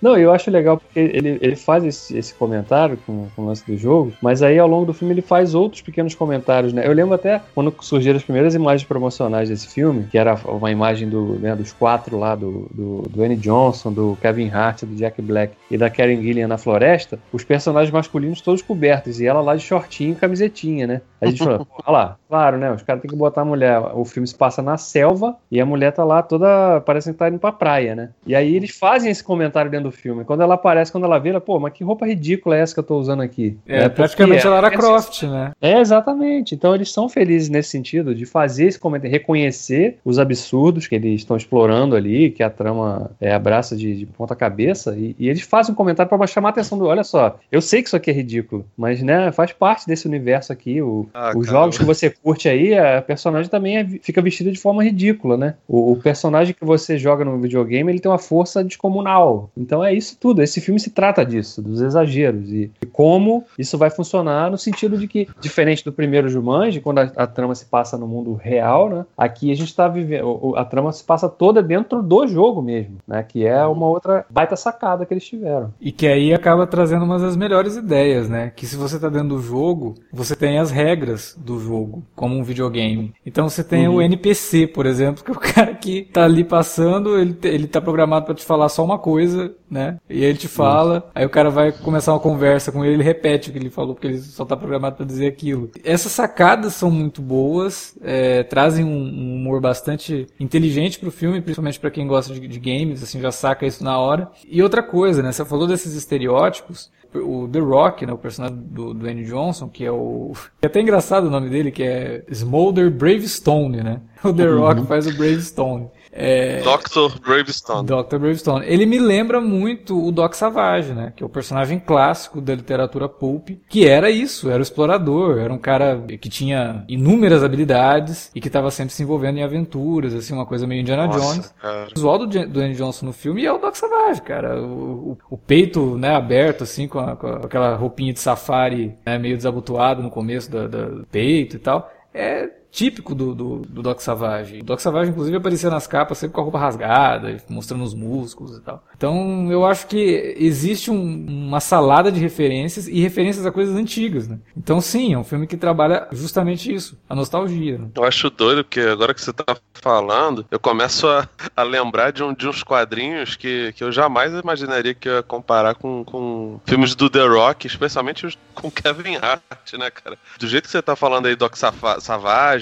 [0.00, 3.64] Não, eu acho legal porque ele, ele faz esse, esse comentário com, com o lance
[3.66, 6.86] do jogo, mas aí ao longo do filme ele faz outros pequenos comentários, né?
[6.86, 11.08] Eu lembro até quando surgiram as primeiras imagens promocionais desse filme, que era uma imagem
[11.08, 15.20] do, né, dos quatro lá, do, do, do Annie Johnson, do Kevin Hart, do Jack
[15.20, 19.56] Black e da Karen Gillian na floresta, os personagens masculinos todos cobertos, e ela lá
[19.56, 21.00] de shortinho e camisetinha, né?
[21.24, 22.70] A gente falou, olha lá, claro, né?
[22.72, 23.80] Os caras têm que botar a mulher.
[23.94, 26.80] O filme se passa na selva e a mulher tá lá toda.
[26.82, 28.10] Parece que tá indo pra praia, né?
[28.26, 30.24] E aí eles fazem esse comentário dentro do filme.
[30.24, 32.80] Quando ela aparece, quando ela vê, ela, pô, mas que roupa ridícula é essa que
[32.80, 33.56] eu tô usando aqui?
[33.66, 35.52] É, porque praticamente a Lara é- Croft, né?
[35.60, 36.54] É, exatamente.
[36.54, 41.20] Então eles são felizes nesse sentido de fazer esse comentário, reconhecer os absurdos que eles
[41.20, 45.42] estão explorando ali, que a trama é, abraça de, de ponta cabeça, e, e eles
[45.42, 46.86] fazem um comentário para chamar a atenção do.
[46.86, 50.52] Olha só, eu sei que isso aqui é ridículo, mas né, faz parte desse universo
[50.52, 50.80] aqui.
[50.82, 51.58] O, Ah, os cara.
[51.58, 55.54] jogos que você curte aí, a personagem também é- fica vestida de forma ridícula, né?
[55.68, 59.13] O, o personagem que você joga no videogame, ele tem uma força descomunal.
[59.56, 60.42] Então é isso tudo.
[60.42, 64.96] Esse filme se trata disso, dos exageros e, e como isso vai funcionar no sentido
[64.96, 68.88] de que, diferente do primeiro Jumanji, quando a, a trama se passa no mundo real,
[68.88, 69.06] né?
[69.16, 73.22] Aqui a gente está vivendo, a trama se passa toda dentro do jogo mesmo, né?
[73.22, 75.72] Que é uma outra baita sacada que eles tiveram.
[75.80, 78.52] E que aí acaba trazendo umas das melhores ideias, né?
[78.54, 82.42] Que se você tá dentro do jogo, você tem as regras do jogo, como um
[82.42, 83.14] videogame.
[83.24, 87.18] Então você tem o NPC, por exemplo, que é o cara que tá ali passando,
[87.18, 89.98] ele, ele tá programado pra te falar só uma coisa, né?
[90.08, 93.02] E aí ele te fala, aí o cara vai começar uma conversa com ele, ele
[93.02, 95.70] repete o que ele falou, porque ele só tá programado pra dizer aquilo.
[95.84, 101.80] Essas sacadas são muito boas, é, trazem um, um humor bastante inteligente pro filme, principalmente
[101.80, 104.30] pra quem gosta de, de games, assim, já saca isso na hora.
[104.46, 105.32] E outra coisa, né?
[105.32, 109.92] Você falou desses estereótipos, o The Rock, né, o personagem do, Andy Johnson, que é
[109.92, 110.32] o.
[110.60, 114.00] É até engraçado o nome dele, que é Smolder Bravestone, né?
[114.24, 115.88] O The Rock faz o Bravestone.
[116.16, 116.60] É...
[116.60, 117.18] Dr.
[117.20, 117.86] Bravestone.
[117.86, 118.18] Dr.
[118.18, 118.64] Bravestone.
[118.66, 121.12] Ele me lembra muito o Doc Savage, né?
[121.16, 125.52] Que é o personagem clássico da literatura pulp, que era isso, era o explorador, era
[125.52, 130.32] um cara que tinha inúmeras habilidades e que estava sempre se envolvendo em aventuras, assim,
[130.32, 131.54] uma coisa meio Indiana Nossa, Jones.
[131.60, 131.86] cara.
[131.90, 134.62] O visual do Andy Johnson no filme é o Doc Savage, cara.
[134.62, 139.18] O, o- o peito, né, aberto, assim, com, a- com aquela roupinha de safari, né,
[139.18, 141.90] meio desabotoado no começo da- da- do peito e tal.
[142.12, 144.58] É típico do, do, do Doc Savage.
[144.58, 148.56] O Doc Savage, inclusive, aparecia nas capas sempre com a roupa rasgada, mostrando os músculos
[148.58, 148.84] e tal.
[148.96, 154.26] Então, eu acho que existe um- uma salada de referências e referências a coisas antigas,
[154.26, 154.40] né?
[154.56, 157.88] Então, sim, é um filme que trabalha justamente isso, a nostalgia, né?
[157.94, 162.24] Eu acho doido, porque agora que você tá falando, eu começo a, a lembrar de,
[162.24, 166.96] um- de uns quadrinhos que, que eu jamais imaginaria que ia comparar com, com filmes
[166.96, 170.18] do The Rock, especialmente com Kevin Hart, né, cara?
[170.40, 172.00] Do jeito que você tá falando aí, Doc Safa-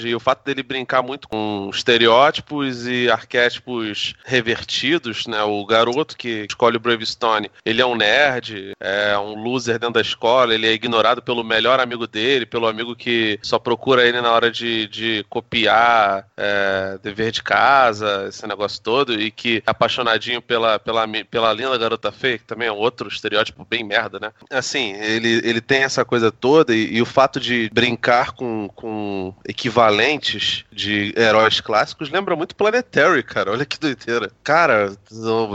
[0.03, 5.41] Savage, e o fato dele brincar muito com estereótipos e arquétipos revertidos, né?
[5.43, 10.01] O garoto que escolhe o Bravestone, ele é um nerd, é um loser dentro da
[10.01, 14.31] escola, ele é ignorado pelo melhor amigo dele, pelo amigo que só procura ele na
[14.31, 20.41] hora de, de copiar é, dever de casa, esse negócio todo, e que é apaixonadinho
[20.41, 24.31] pela, pela, pela linda garota feia, que também é um outro estereótipo bem merda, né?
[24.51, 29.33] Assim, ele, ele tem essa coisa toda, e, e o fato de brincar com, com
[29.47, 29.92] equivalentes
[30.71, 33.51] de heróis clássicos lembra muito Planetary, cara.
[33.51, 34.31] Olha que doideira.
[34.43, 34.95] Cara,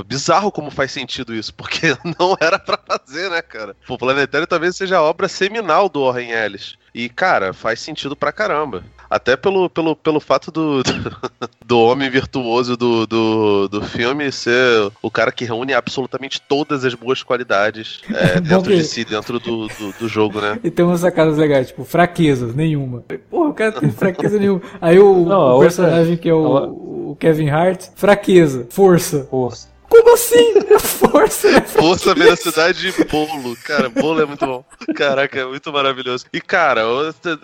[0.07, 3.76] bizarro como faz sentido isso, porque não era pra fazer, né, cara?
[3.89, 6.76] O Planetary talvez seja a obra seminal do Warren Ellis.
[6.95, 8.82] E, cara, faz sentido pra caramba.
[9.11, 10.82] Até pelo, pelo, pelo fato do,
[11.64, 16.94] do homem virtuoso do, do, do filme ser o cara que reúne absolutamente todas as
[16.94, 20.59] boas qualidades é, dentro de si, dentro do, do, do jogo, né?
[20.62, 23.02] E tem umas sacadas legais, tipo, fraquezas, nenhuma.
[23.30, 24.61] Porra, o cara tem fraqueza nenhuma.
[24.80, 29.26] Aí o, Não, a o outra- personagem que é o, o Kevin Hart, fraqueza, força.
[29.30, 29.68] Força.
[29.89, 30.55] Como assim?
[30.78, 31.61] Força, né?
[31.62, 33.57] Força, velocidade e bolo.
[33.64, 34.64] Cara, bolo é muito bom.
[34.95, 36.26] Caraca, é muito maravilhoso.
[36.32, 36.82] E, cara,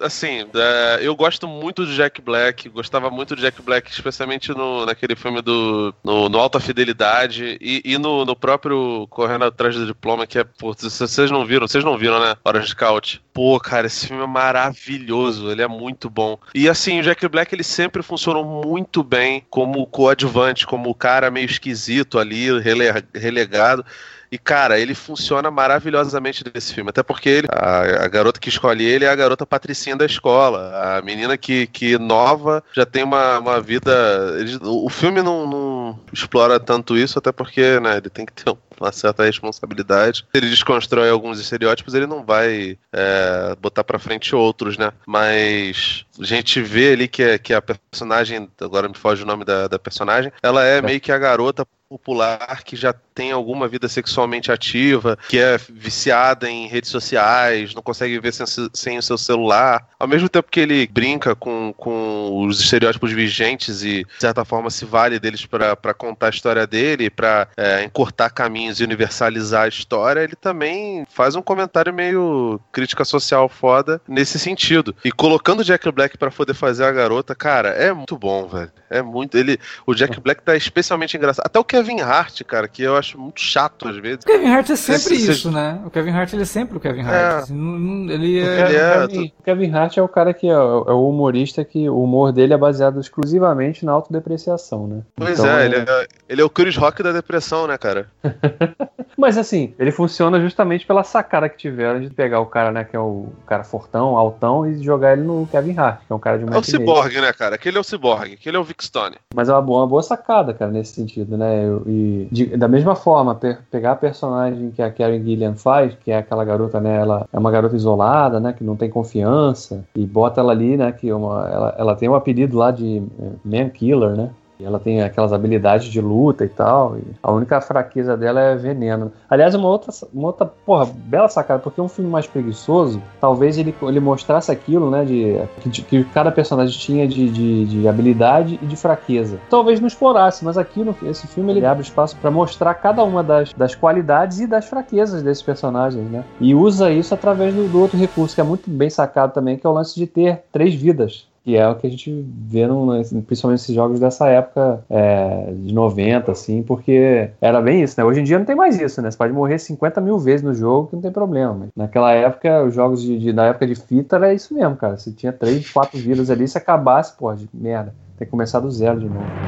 [0.01, 2.69] assim, é, eu gosto muito de Jack Black.
[2.69, 7.83] Gostava muito de Jack Black, especialmente no, naquele filme do no, no Alta Fidelidade e,
[7.85, 10.45] e no, no próprio Correndo Atrás do Diploma, que é.
[10.45, 12.37] Pô, vocês não viram, vocês não viram, né?
[12.61, 13.24] De Scout.
[13.35, 15.51] Pô, cara, esse filme é maravilhoso.
[15.51, 16.39] Ele é muito bom.
[16.55, 21.33] E, assim, o Jack Black, ele sempre funcionou muito bem como coadjuvante, como o cara
[21.33, 23.85] meio esquisito ali, rele- relegado.
[24.31, 26.91] E, cara, ele funciona maravilhosamente nesse filme.
[26.91, 30.97] Até porque ele, a, a garota que escolhe ele é a garota patricinha da escola.
[30.99, 33.93] A menina que, que nova já tem uma, uma vida.
[34.39, 38.57] ele- o filme não, não explora tanto isso, até porque né, ele tem que ter
[38.85, 40.25] uma certa responsabilidade.
[40.35, 44.93] Ele desconstrói alguns estereótipos, ele não vai é, botar pra frente outros, né?
[45.07, 49.45] Mas a gente vê ali que, é- que a personagem, agora me foge o nome
[49.45, 53.89] da, da personagem, ela é meio que a garota popular que já tem alguma vida
[53.89, 59.17] sexualmente ativa, que é viciada em redes sociais, não consegue viver sem, sem o seu
[59.17, 59.87] celular.
[59.99, 64.71] Ao mesmo tempo que ele brinca com, com os estereótipos vigentes e, de certa forma,
[64.71, 67.47] se vale deles para contar a história dele, para
[67.85, 74.01] encurtar caminhos e universalizar a história, ele também faz um comentário meio crítica social foda
[74.09, 74.95] nesse sentido.
[75.05, 78.71] E colocando o Jack Black para poder fazer a garota, cara, é muito bom, velho.
[78.91, 79.37] É muito.
[79.37, 81.45] Ele, o Jack Black tá especialmente engraçado.
[81.47, 84.21] Até o Kevin Hart, cara, que eu acho muito chato às vezes.
[84.23, 85.81] O Kevin Hart é sempre Esse- isso, né?
[85.85, 87.13] O Kevin Hart ele é sempre o Kevin Hart.
[87.15, 87.37] É.
[87.39, 88.69] Assim, ele O é.
[88.69, 91.65] Ele é- Kevin, o Kevin Hart é o cara que é, o é o humorista
[91.65, 95.03] que o humor dele é baseado exclusivamente na autodepreciação, né?
[95.17, 98.09] Pois Então, é, ele é, ele é o Chris Rock da depressão, né, cara?
[99.17, 102.97] Mas assim, ele funciona justamente pela sacada que tiveram de pegar o cara, né, que
[102.97, 106.39] é o cara fortão, altão, e jogar ele no Kevin Hart, que é um cara
[106.39, 106.65] de um É o e.
[106.65, 107.55] Cyborg, né, cara?
[107.55, 109.17] Aquele é o Cyborg, aquele é o Vic Stone.
[109.35, 111.63] Mas é uma boa, uma boa sacada, cara, nesse sentido, né?
[111.87, 116.11] E de- da mesma forma, pe- pegar a personagem que a Karen Gillian faz, que
[116.11, 116.97] é aquela garota, né?
[117.01, 118.53] Ela é uma garota isolada, né?
[118.53, 120.91] Que não tem confiança, e bota ela ali, né?
[120.93, 124.31] Que uma, ela, ela tem um apelido lá de eh, Man Killer, né?
[124.59, 126.97] E ela tem aquelas habilidades de luta e tal.
[126.97, 129.13] E a única fraqueza dela é veneno.
[129.29, 133.75] Aliás, uma outra, uma outra, porra, bela sacada, porque um filme mais preguiçoso, talvez ele,
[133.83, 135.05] ele mostrasse aquilo, né?
[135.05, 139.39] De, que, que cada personagem tinha de, de, de habilidade e de fraqueza.
[139.51, 143.23] Talvez não explorasse, mas aqui no esse filme ele abre espaço para mostrar cada uma
[143.23, 146.25] das, das qualidades e das fraquezas desses personagens, né?
[146.41, 149.67] E usa isso através do, do outro recurso, que é muito bem sacado também, que
[149.67, 151.27] é o lance de ter três vidas.
[151.45, 152.87] Que é o que a gente vê, no,
[153.27, 158.05] principalmente nesses jogos dessa época é, de 90, assim, porque era bem isso, né?
[158.05, 159.11] Hoje em dia não tem mais isso, né?
[159.11, 161.53] Você pode morrer 50 mil vezes no jogo que não tem problema.
[161.55, 164.97] Mas naquela época, os jogos de, de- na época de fita era isso mesmo, cara.
[164.97, 167.95] Você tinha três, quatro vidas ali, se acabasse, pô, de merda.
[168.17, 169.39] Tem que começar do zero de novo.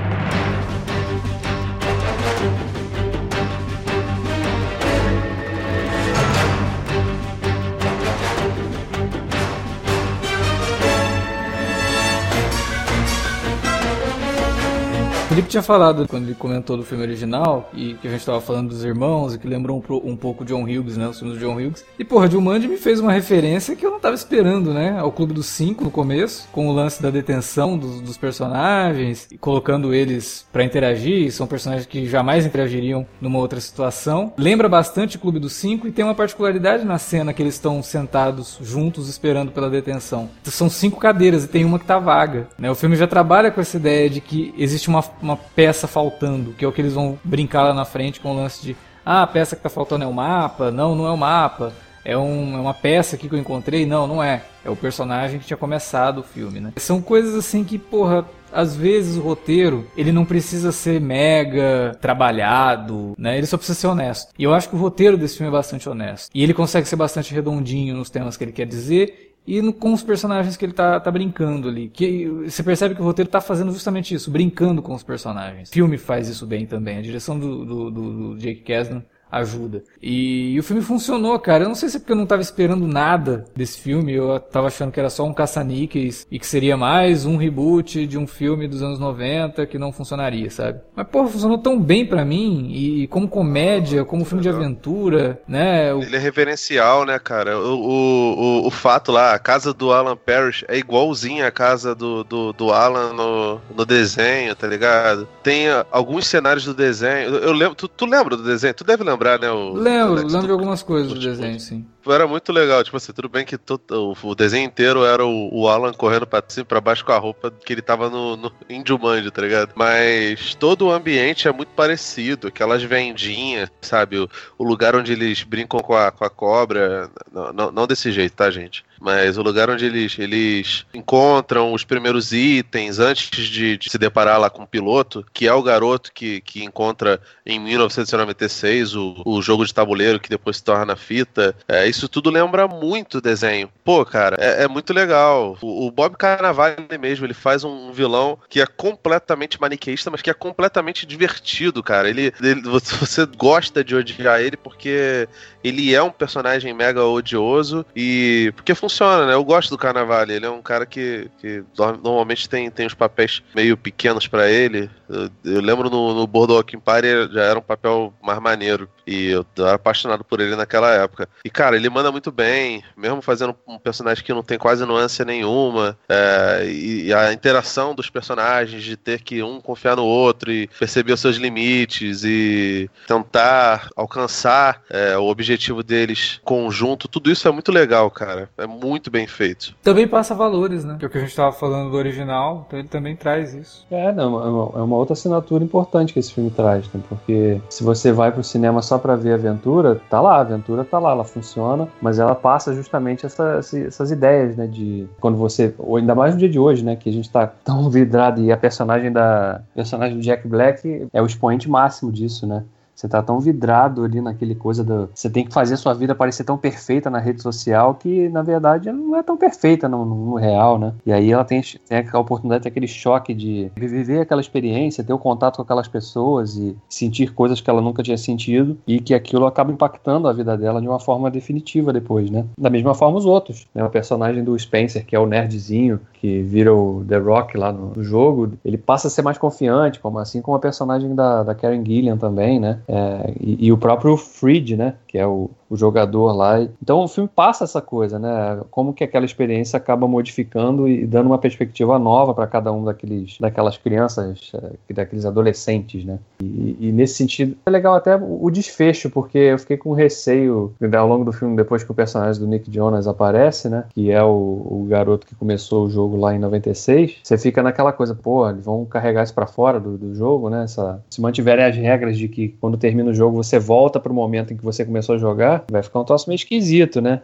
[15.57, 18.85] Tinha falado quando ele comentou do filme original e que a gente tava falando dos
[18.85, 21.09] irmãos e que lembrou um, um pouco John Hughes, né?
[21.09, 21.83] Os filmes do John Hughes.
[21.99, 24.99] E porra, Jumanji me fez uma referência que eu não tava esperando, né?
[24.99, 29.39] Ao Clube dos Cinco no começo, com o lance da detenção dos, dos personagens e
[29.39, 31.33] colocando eles para interagir.
[31.33, 34.35] São personagens que jamais interagiriam numa outra situação.
[34.37, 37.83] Lembra bastante o Clube dos Cinco e tem uma particularidade na cena que eles estão
[37.83, 40.29] sentados juntos esperando pela detenção.
[40.45, 42.47] São cinco cadeiras e tem uma que tá vaga.
[42.59, 42.71] Né?
[42.71, 46.65] O filme já trabalha com essa ideia de que existe uma, uma peça faltando, que
[46.65, 49.27] é o que eles vão brincar lá na frente com o lance de ah, a
[49.27, 51.73] peça que tá faltando é o mapa, não, não é o mapa,
[52.05, 54.43] é, um, é uma peça aqui que eu encontrei, não, não é.
[54.65, 56.73] É o personagem que tinha começado o filme, né?
[56.77, 63.15] São coisas assim que, porra, às vezes o roteiro ele não precisa ser mega trabalhado,
[63.19, 63.37] né?
[63.37, 64.33] Ele só precisa ser honesto.
[64.39, 66.31] E eu acho que o roteiro desse filme é bastante honesto.
[66.33, 70.03] E ele consegue ser bastante redondinho nos temas que ele quer dizer e com os
[70.03, 71.89] personagens que ele tá, tá brincando ali.
[71.89, 75.69] Que você percebe que o roteiro tá fazendo justamente isso, brincando com os personagens.
[75.69, 76.99] O filme faz isso bem também.
[76.99, 79.83] A direção do, do, do, do Jake Kasdan ajuda.
[80.01, 81.65] E, e, o filme funcionou, cara.
[81.65, 84.13] Eu não sei se é porque eu não tava esperando nada desse filme.
[84.13, 88.17] Eu tava achando que era só um caça-níqueis e que seria mais um reboot de
[88.17, 90.81] um filme dos anos 90 que não funcionaria, sabe?
[90.95, 92.71] Mas, porra, funcionou tão bem para mim.
[92.73, 95.93] E como comédia, como filme de aventura, né?
[95.93, 96.03] O...
[96.03, 97.59] Ele é reverencial, né, cara?
[97.59, 101.95] O, o, o, o, fato lá, a casa do Alan Parrish é igualzinha a casa
[101.95, 105.29] do, do, do Alan no, no desenho, tá ligado?
[105.43, 107.31] Tem alguns cenários do desenho.
[107.31, 107.75] Eu, eu lembro.
[107.75, 108.75] Tu, tu lembra do desenho?
[108.75, 109.51] Tu deve lembrar lembrar, né?
[109.51, 111.87] O, lembro, Alex, lembro de algumas coisas do desenho, sim.
[112.07, 115.49] Era muito legal, tipo assim, tudo bem que todo, o, o desenho inteiro era o,
[115.53, 118.53] o, Alan correndo pra cima pra baixo com a roupa que ele tava no, no
[118.87, 119.73] Jumanji, tá ligado?
[119.75, 124.19] Mas todo o ambiente é muito parecido, aquelas vendinhas, sabe?
[124.19, 128.13] O, o lugar onde eles brincam com a, com a cobra, não, não, não desse
[128.13, 128.85] jeito, tá, gente?
[129.01, 134.39] Mas o lugar onde eles, eles encontram os primeiros itens antes de, de, se deparar
[134.41, 139.43] lá com o piloto, que é o garoto que, que encontra em 1996 o, o
[139.43, 141.55] jogo de tabuleiro que depois se torna fita.
[141.69, 143.71] É, isso tudo lembra muito o desenho.
[143.85, 145.57] Pô, cara, é, é muito legal.
[145.61, 150.31] O, o, Bob Carnavale mesmo, ele faz um vilão que é completamente maniqueísta, mas que
[150.31, 152.09] é completamente divertido, cara.
[152.09, 152.63] Ele, ele
[153.01, 155.29] você gosta de odiar ele porque
[155.63, 159.35] ele é um personagem mega odioso e porque funciona, né?
[159.35, 160.23] Eu gosto do Carnaval.
[160.23, 164.89] Ele é um cara que, que normalmente tem, tem os papéis meio pequenos para ele.
[165.09, 168.89] Eu, eu, lembro no, no Boardwalk Empire já era um papel mais maneiro.
[169.07, 171.29] E eu era apaixonado por ele naquela época.
[171.45, 175.25] E, cara, ele manda muito bem, mesmo fazendo um personagem que não tem quase nuance
[175.25, 175.97] nenhuma.
[176.09, 180.69] É, e, e, a interação dos personagens, de ter que um confiar no outro e
[180.79, 187.53] perceber os seus limites e tentar alcançar é, o objetivo deles conjunto, tudo isso é
[187.53, 188.49] muito legal, cara.
[188.59, 189.75] É muito bem feito.
[189.83, 190.97] Também passa valores, né?
[190.99, 193.87] Que é o que a gente estava falando do original, então ele também traz isso.
[193.91, 197.01] É, não, é uma, é uma outra assinatura importante que esse filme traz, né?
[197.09, 200.85] Porque se você vai pro cinema só para ver a aventura, tá lá, a aventura
[200.85, 204.67] tá lá, ela funciona, mas ela passa justamente essa, essas ideias, né?
[204.67, 206.97] De quando você, ou ainda mais no dia de hoje, né?
[206.97, 211.23] Que a gente tá tão vidrado e a personagem da personagem do Jack Black é
[211.23, 212.65] o expoente máximo disso, né?
[212.97, 215.11] Você tá tão vidrado ali naquele coisa do.
[215.15, 218.43] Você tem que fazer a sua vida parecer tão perfeita na rede social que, na
[218.43, 220.95] verdade, não é tão perfeita no, no real, né?
[221.05, 225.05] E aí ela tem, tem a oportunidade de ter aquele choque de viver aquela experiência,
[225.05, 228.99] ter o contato com aquelas pessoas e sentir coisas que ela nunca tinha sentido e
[228.99, 232.47] que aquilo acaba impactando a vida dela de uma forma definitiva depois, né?
[232.59, 233.85] Da mesma forma os outros, né?
[233.85, 238.03] O personagem do Spencer, que é o nerdzinho, que vira o The Rock lá no,
[238.03, 241.85] jogo, ele passa a ser mais confiante, como assim como a personagem da, da Karen
[241.85, 242.81] Gillian também, né?
[242.89, 244.95] É, e, e, o próprio Freed, né?
[245.07, 246.61] Que é o, o jogador lá.
[246.83, 248.61] Então o filme passa essa coisa, né?
[248.71, 253.37] Como que aquela experiência acaba modificando e dando uma perspectiva nova para cada um daqueles,
[253.39, 256.19] daquelas crianças, é, daqueles adolescentes, né?
[256.41, 261.09] E, e, nesse sentido é legal até o desfecho, porque eu fiquei com receio ao
[261.09, 263.85] longo do filme, depois que o personagem do Nick Jonas aparece, né?
[263.95, 267.19] Que é o, o garoto que começou o jogo lá em 96.
[267.23, 270.65] Você fica naquela coisa, pô, eles vão carregar isso para fora do, do jogo, né?
[270.65, 274.15] Essa, se mantiverem as regras de que quando termina o jogo você volta para o
[274.15, 277.23] momento em que você começou a jogar vai ficar um troço meio esquisito, né?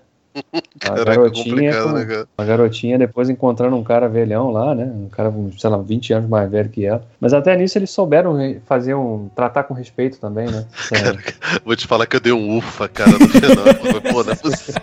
[0.78, 4.84] Caraca, a garotinha, com, né, a garotinha depois encontrando um cara velhão lá, né?
[4.84, 7.04] Um cara, sei lá, 20 anos mais velho que ela.
[7.20, 9.28] Mas até nisso eles souberam fazer um.
[9.34, 10.66] tratar com respeito também, né?
[10.88, 11.18] Cara,
[11.64, 14.02] vou te falar que eu dei um ufa, cara, no final.
[14.12, 14.82] Pô, não é possível.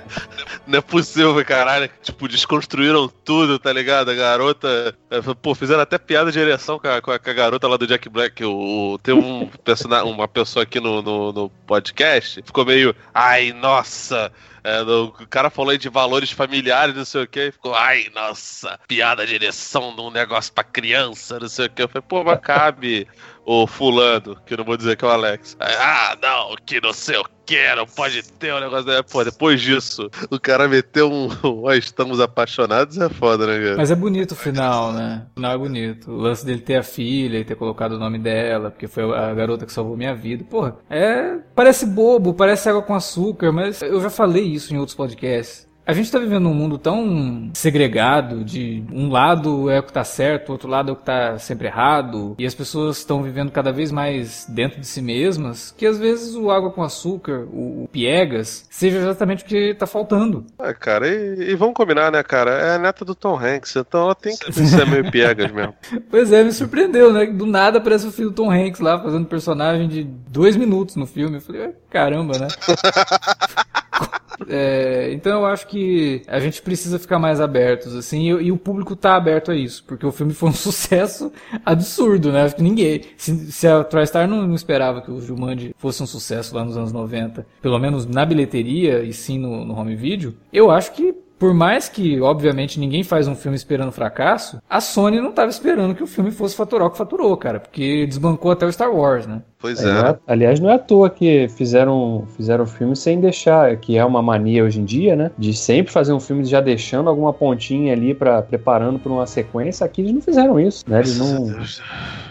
[0.67, 1.89] Não é possível, caralho.
[2.01, 4.11] Tipo, desconstruíram tudo, tá ligado?
[4.11, 4.95] A garota.
[5.09, 7.75] É, pô, fizeram até piada de ereção com a, com a, com a garota lá
[7.75, 8.43] do Jack Black.
[8.43, 12.95] O, o, tem um personagem, uma pessoa aqui no, no, no podcast, ficou meio.
[13.13, 14.31] Ai, nossa!
[14.63, 18.09] É, o cara falou aí de valores familiares, não sei o que, e ficou, ai,
[18.13, 21.83] nossa, piada de ereção num negócio pra criança, não sei o que.
[21.83, 23.07] Eu falei, pô, mas cabe.
[23.51, 25.57] O fulano, que eu não vou dizer que é o Alex.
[25.59, 28.85] Ah, não, que não sei o que, não pode ter um negócio.
[28.85, 29.01] Né?
[29.01, 31.29] Pô, depois disso, o cara meteu um.
[31.65, 33.77] Ó, estamos apaixonados é foda, né, cara?
[33.77, 35.25] Mas é bonito o final, né?
[35.31, 36.11] O final é bonito.
[36.11, 39.33] O lance dele ter a filha e ter colocado o nome dela, porque foi a
[39.33, 40.43] garota que salvou minha vida.
[40.43, 41.39] Porra, é.
[41.55, 45.68] Parece bobo, parece água com açúcar, mas eu já falei isso em outros podcasts.
[45.89, 50.03] A gente está vivendo um mundo tão segregado de um lado é o que está
[50.03, 53.49] certo, o outro lado é o que está sempre errado, e as pessoas estão vivendo
[53.49, 57.85] cada vez mais dentro de si mesmas, que às vezes o água com açúcar, o,
[57.85, 60.45] o piegas, seja exatamente o que está faltando.
[60.59, 62.51] É, cara, e, e, vamos combinar, né, cara?
[62.51, 65.73] É a neta do Tom Hanks, então ela tem que ser meio piegas mesmo.
[66.11, 67.25] pois é, me surpreendeu, né?
[67.25, 71.07] Do nada aparece o filho do Tom Hanks lá fazendo personagem de dois minutos no
[71.07, 71.37] filme.
[71.37, 72.47] Eu falei, caramba, né?
[74.49, 78.57] É, então eu acho que a gente precisa ficar mais abertos, assim, e, e, o
[78.57, 81.31] público tá aberto a isso, porque o filme foi um sucesso
[81.65, 82.43] absurdo, né?
[82.43, 83.01] Acho que ninguém.
[83.17, 86.75] Se, se a TriStar não, não, esperava que o Jumanji fosse um sucesso lá nos
[86.75, 91.13] anos 90, pelo menos na bilheteria e sim no, no home video, eu acho que
[91.39, 95.95] por mais que, obviamente, ninguém faz um filme esperando fracasso, a Sony não estava esperando
[95.95, 99.25] que o filme fosse faturar o que faturou, cara, porque desbancou até o Star Wars,
[99.25, 99.41] né?
[99.61, 99.89] Pois é.
[99.89, 100.17] é.
[100.25, 104.63] aliás, não é à toa que fizeram fizeram filme sem deixar, que é uma mania
[104.63, 105.31] hoje em dia, né?
[105.37, 109.85] De sempre fazer um filme já deixando alguma pontinha ali para preparando para uma sequência.
[109.85, 110.99] Aqui eles não fizeram isso, né?
[110.99, 111.47] Eles não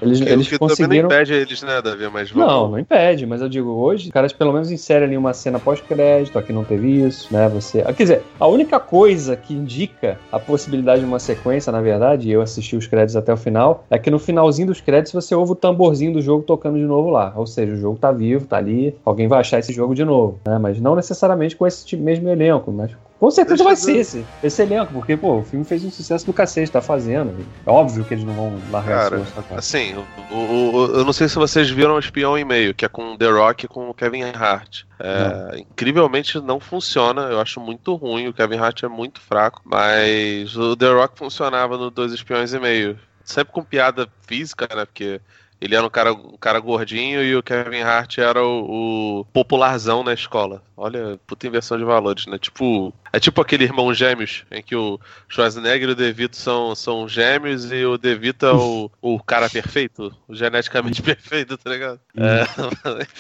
[0.01, 1.09] eles, que, eles que conseguiram.
[1.09, 2.09] Não impede eles, né, Davi?
[2.09, 2.49] Mas vamos...
[2.49, 5.59] Não, não impede, mas eu digo, hoje, os caras pelo menos inserem ali uma cena
[5.59, 7.49] pós-crédito, aqui não teve isso, né?
[7.49, 7.83] Você.
[7.83, 12.33] Quer dizer, a única coisa que indica a possibilidade de uma sequência, na verdade, e
[12.33, 15.53] eu assisti os créditos até o final, é que no finalzinho dos créditos você ouve
[15.53, 17.18] o tamborzinho do jogo tocando de novo lá.
[17.37, 20.41] Ou seja, o jogo tá vivo, tá ali, alguém vai achar esse jogo de novo,
[20.47, 20.59] né?
[20.59, 24.93] Mas não necessariamente com esse mesmo elenco, mas com certeza vai ser esse, esse elenco,
[24.93, 27.35] porque, pô, o filme fez um sucesso do cacete, tá fazendo.
[27.66, 29.95] É óbvio que eles não vão largar Cara, essa Assim,
[30.31, 33.16] o, o, eu não sei se vocês viram o Espião e Meio, que é com
[33.16, 34.85] The Rock e com o Kevin Hart.
[35.01, 35.59] É, não.
[35.59, 40.77] incrivelmente não funciona, eu acho muito ruim, o Kevin Hart é muito fraco, mas o
[40.77, 42.99] The Rock funcionava no Dois Espiões e Meio.
[43.25, 45.21] Sempre com piada física, né, porque
[45.61, 50.05] ele era um cara, um cara gordinho e o Kevin Hart era o, o popularzão
[50.05, 50.63] na escola.
[50.77, 52.39] Olha, puta inversão de valores, né?
[52.39, 54.99] Tipo, é tipo aquele irmão gêmeos, em que o
[55.29, 60.15] Schwarzenegger e o DeVito são, são gêmeos e o DeVito é o, o cara perfeito,
[60.27, 62.01] o geneticamente perfeito, tá ligado?
[62.17, 62.45] É,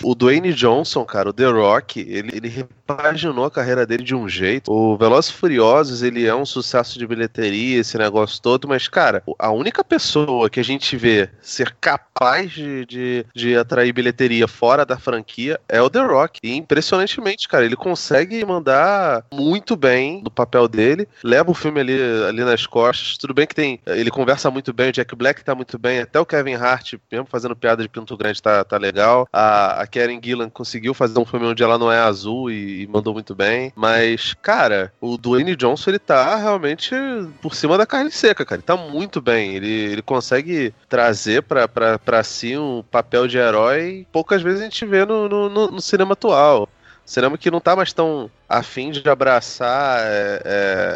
[0.02, 4.28] o Dwayne Johnson, cara, o The Rock, ele, ele repaginou a carreira dele de um
[4.28, 4.70] jeito.
[4.70, 9.50] O Velozes Furiosos, ele é um sucesso de bilheteria, esse negócio todo, mas, cara, a
[9.50, 14.98] única pessoa que a gente vê ser capaz de, de, de atrair bilheteria fora da
[14.98, 16.40] franquia é o The Rock.
[16.42, 17.64] E impressionantemente, cara.
[17.64, 21.98] Ele consegue mandar muito bem no papel dele, leva o filme ali,
[22.28, 23.16] ali nas costas.
[23.16, 23.80] Tudo bem que tem.
[23.86, 27.26] Ele conversa muito bem, o Jack Black tá muito bem, até o Kevin Hart, mesmo
[27.26, 29.28] fazendo piada de pinto grande, tá, tá legal.
[29.32, 32.86] A, a Karen Gillan conseguiu fazer um filme onde ela não é azul e, e
[32.86, 33.72] mandou muito bem.
[33.74, 36.94] Mas, cara, o Dwayne Johnson, ele tá realmente
[37.40, 38.58] por cima da carne seca, cara.
[38.58, 39.54] Ele tá muito bem.
[39.56, 44.64] Ele, ele consegue trazer pra, pra, pra si um papel de herói poucas vezes a
[44.64, 46.68] gente vê no, no, no cinema atual.
[47.04, 50.42] Cinema que não tá mais tão a fim de abraçar é,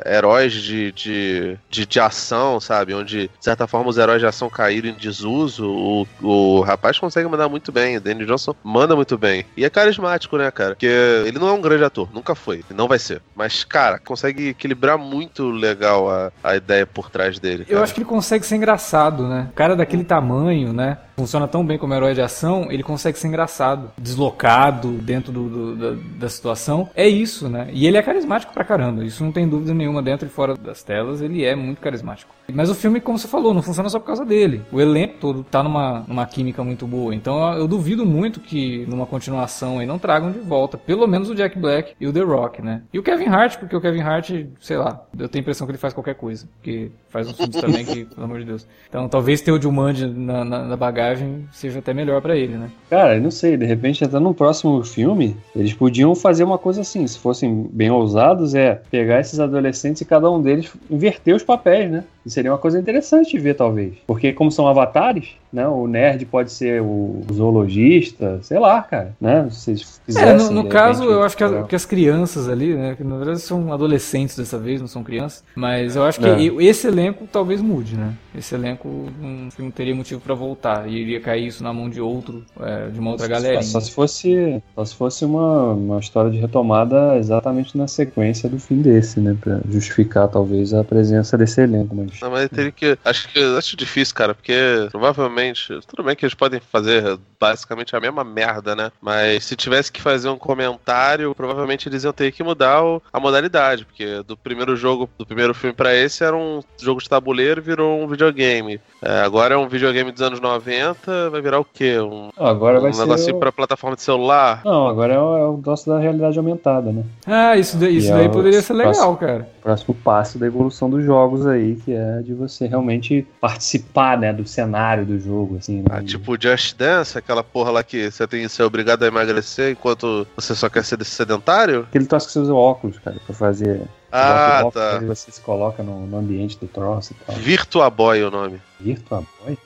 [0.06, 2.94] é, heróis de, de, de, de, ação, sabe?
[2.94, 5.68] Onde, de certa forma, os heróis de ação caíram em desuso.
[5.68, 7.98] O, o rapaz consegue mandar muito bem.
[7.98, 9.44] O Danny Johnson manda muito bem.
[9.54, 10.70] E é carismático, né, cara?
[10.70, 12.64] Porque ele não é um grande ator, nunca foi.
[12.74, 13.20] Não vai ser.
[13.36, 17.64] Mas, cara, consegue equilibrar muito legal a, a ideia por trás dele.
[17.64, 17.78] Cara.
[17.78, 19.48] Eu acho que ele consegue ser engraçado, né?
[19.50, 20.96] O cara daquele tamanho, né?
[21.16, 25.76] Funciona tão bem como herói de ação, ele consegue ser engraçado, deslocado dentro do, do,
[25.76, 26.88] da, da situação.
[26.94, 27.68] É isso isso, né?
[27.72, 30.82] E ele é carismático pra caramba, isso não tem dúvida nenhuma dentro e fora das
[30.82, 32.32] telas, ele é muito carismático.
[32.52, 34.62] Mas o filme, como você falou, não funciona só por causa dele.
[34.72, 37.14] O elenco todo tá numa, numa química muito boa.
[37.14, 41.34] Então eu duvido muito que numa continuação aí não tragam de volta, pelo menos o
[41.34, 42.82] Jack Black e o The Rock, né?
[42.92, 44.30] E o Kevin Hart, porque o Kevin Hart,
[44.60, 46.46] sei lá, eu tenho a impressão que ele faz qualquer coisa.
[46.56, 48.66] Porque faz uns filmes também que, pelo amor de Deus.
[48.88, 52.70] Então talvez ter o Jumanji na, na, na bagagem seja até melhor para ele, né?
[52.90, 57.06] Cara, não sei, de repente até no próximo filme, eles podiam fazer uma coisa assim,
[57.06, 61.90] se fossem bem ousados, é pegar esses adolescentes e cada um deles inverter os papéis,
[61.90, 62.04] né?
[62.24, 63.94] E seria uma coisa interessante de ver, talvez.
[64.06, 65.66] Porque como são avatares, né?
[65.68, 69.48] O nerd pode ser o zoologista, sei lá, cara, né?
[69.50, 72.94] Se vocês é, no, no caso, eu acho que, a, que, as crianças ali, né?
[72.96, 75.44] Que na verdade são adolescentes dessa vez, não são crianças.
[75.54, 76.64] Mas eu acho que é.
[76.64, 78.14] esse elenco talvez mude, né?
[78.36, 78.88] Esse elenco
[79.20, 80.88] não, não teria motivo para voltar.
[80.88, 83.62] E iria cair isso na mão de outro, é, de uma outra galera.
[83.62, 88.48] Só, só, se fosse, só se fosse uma, uma história de retomada exatamente na sequência
[88.48, 89.36] do fim desse, né?
[89.40, 91.94] Pra justificar talvez a presença desse elenco.
[91.94, 92.98] Mas não, mas teria que.
[93.04, 95.86] Acho que acho difícil, cara, porque provavelmente basicamente.
[95.86, 98.92] Tudo bem que eles podem fazer basicamente a mesma merda, né?
[99.00, 103.18] Mas se tivesse que fazer um comentário, provavelmente eles iam ter que mudar o, a
[103.18, 107.60] modalidade, porque do primeiro jogo, do primeiro filme para esse era um jogo de tabuleiro
[107.60, 108.80] e virou um videogame.
[109.02, 111.98] É, agora é um videogame dos anos 90, vai virar o quê?
[112.00, 114.62] Um, Agora um vai ser negocinho o- pra plataforma de celular?
[114.64, 117.04] Não, agora é o, é o nosso da realidade aumentada, né?
[117.26, 119.16] Ah, isso daí, isso daí é poderia ser legal, próximo.
[119.16, 119.48] cara.
[119.62, 124.44] Próximo passo da evolução dos jogos aí, que é de você realmente participar, né, do
[124.46, 125.78] cenário do jogo, assim.
[125.78, 125.84] né?
[125.90, 129.72] Ah, tipo Just Dance, aquela porra lá que você tem que ser obrigado a emagrecer
[129.72, 131.86] enquanto você só quer ser sedentário?
[131.88, 133.82] Aquele troço que você usa óculos, cara, pra fazer.
[134.10, 134.98] Ah, óculos, tá.
[135.00, 137.36] Você se coloca no, no ambiente do troço e tal.
[137.36, 138.60] Virtua Boy o nome.
[138.80, 139.56] Virtua Boy?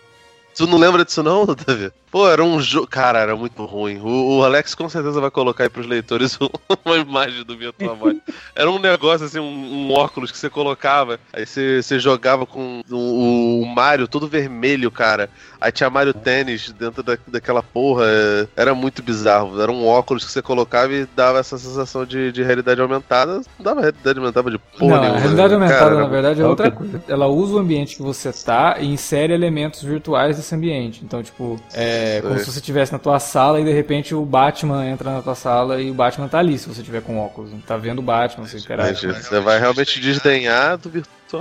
[0.57, 1.93] Tu não lembra disso não, Davi?
[2.11, 2.87] Pô, era um jogo.
[2.87, 3.99] Cara, era muito ruim.
[3.99, 6.39] O, o Alex com certeza vai colocar aí pros leitores
[6.83, 8.23] uma imagem do Virtua Boy.
[8.57, 12.81] Era um negócio assim, um, um óculos que você colocava, aí você, você jogava com
[12.91, 15.29] o, o Mario todo vermelho, cara.
[15.61, 18.05] Aí tinha Mario Tênis dentro da, daquela porra.
[18.07, 19.61] é, Era muito bizarro.
[19.61, 23.37] Era um óculos que você colocava e dava essa sensação de, de realidade aumentada.
[23.59, 25.17] Não dava realidade aumentada de porra não, nenhuma.
[25.17, 25.55] a realidade né?
[25.55, 27.03] aumentada, Cara, na verdade, é outra coisa.
[27.09, 31.03] Ela usa o ambiente que você tá e insere elementos virtuais desse ambiente.
[31.05, 34.87] Então, tipo, é como se você estivesse na tua sala e de repente o Batman
[34.87, 37.51] entra na tua sala e o Batman tá ali, se você tiver com óculos.
[37.67, 38.59] Tá vendo o Batman, você.
[38.59, 39.07] Entendi.
[39.07, 40.91] Você vai realmente desdenhar do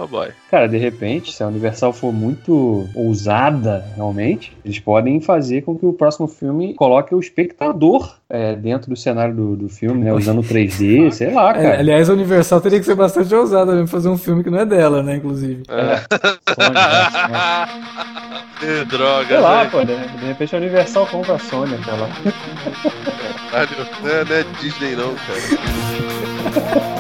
[0.10, 0.30] Boy.
[0.50, 5.86] Cara, de repente, se a Universal for muito ousada, realmente, eles podem fazer com que
[5.86, 10.12] o próximo filme coloque o espectador é, dentro do cenário do, do filme, né?
[10.14, 11.80] Usando 3D, sei lá, É, cara.
[11.80, 14.66] aliás, a Universal teria que ser bastante ousada mesmo fazer um filme que não é
[14.66, 15.64] dela, né, inclusive.
[15.70, 15.98] É,
[16.54, 17.68] Sony, né?
[18.58, 19.70] Que droga, Sei lá, né?
[19.70, 22.10] pô, de, de repente a Universal compra a Sony, sei lá.
[23.52, 23.70] Caralho,
[24.02, 26.86] Não é, não é Disney não, cara.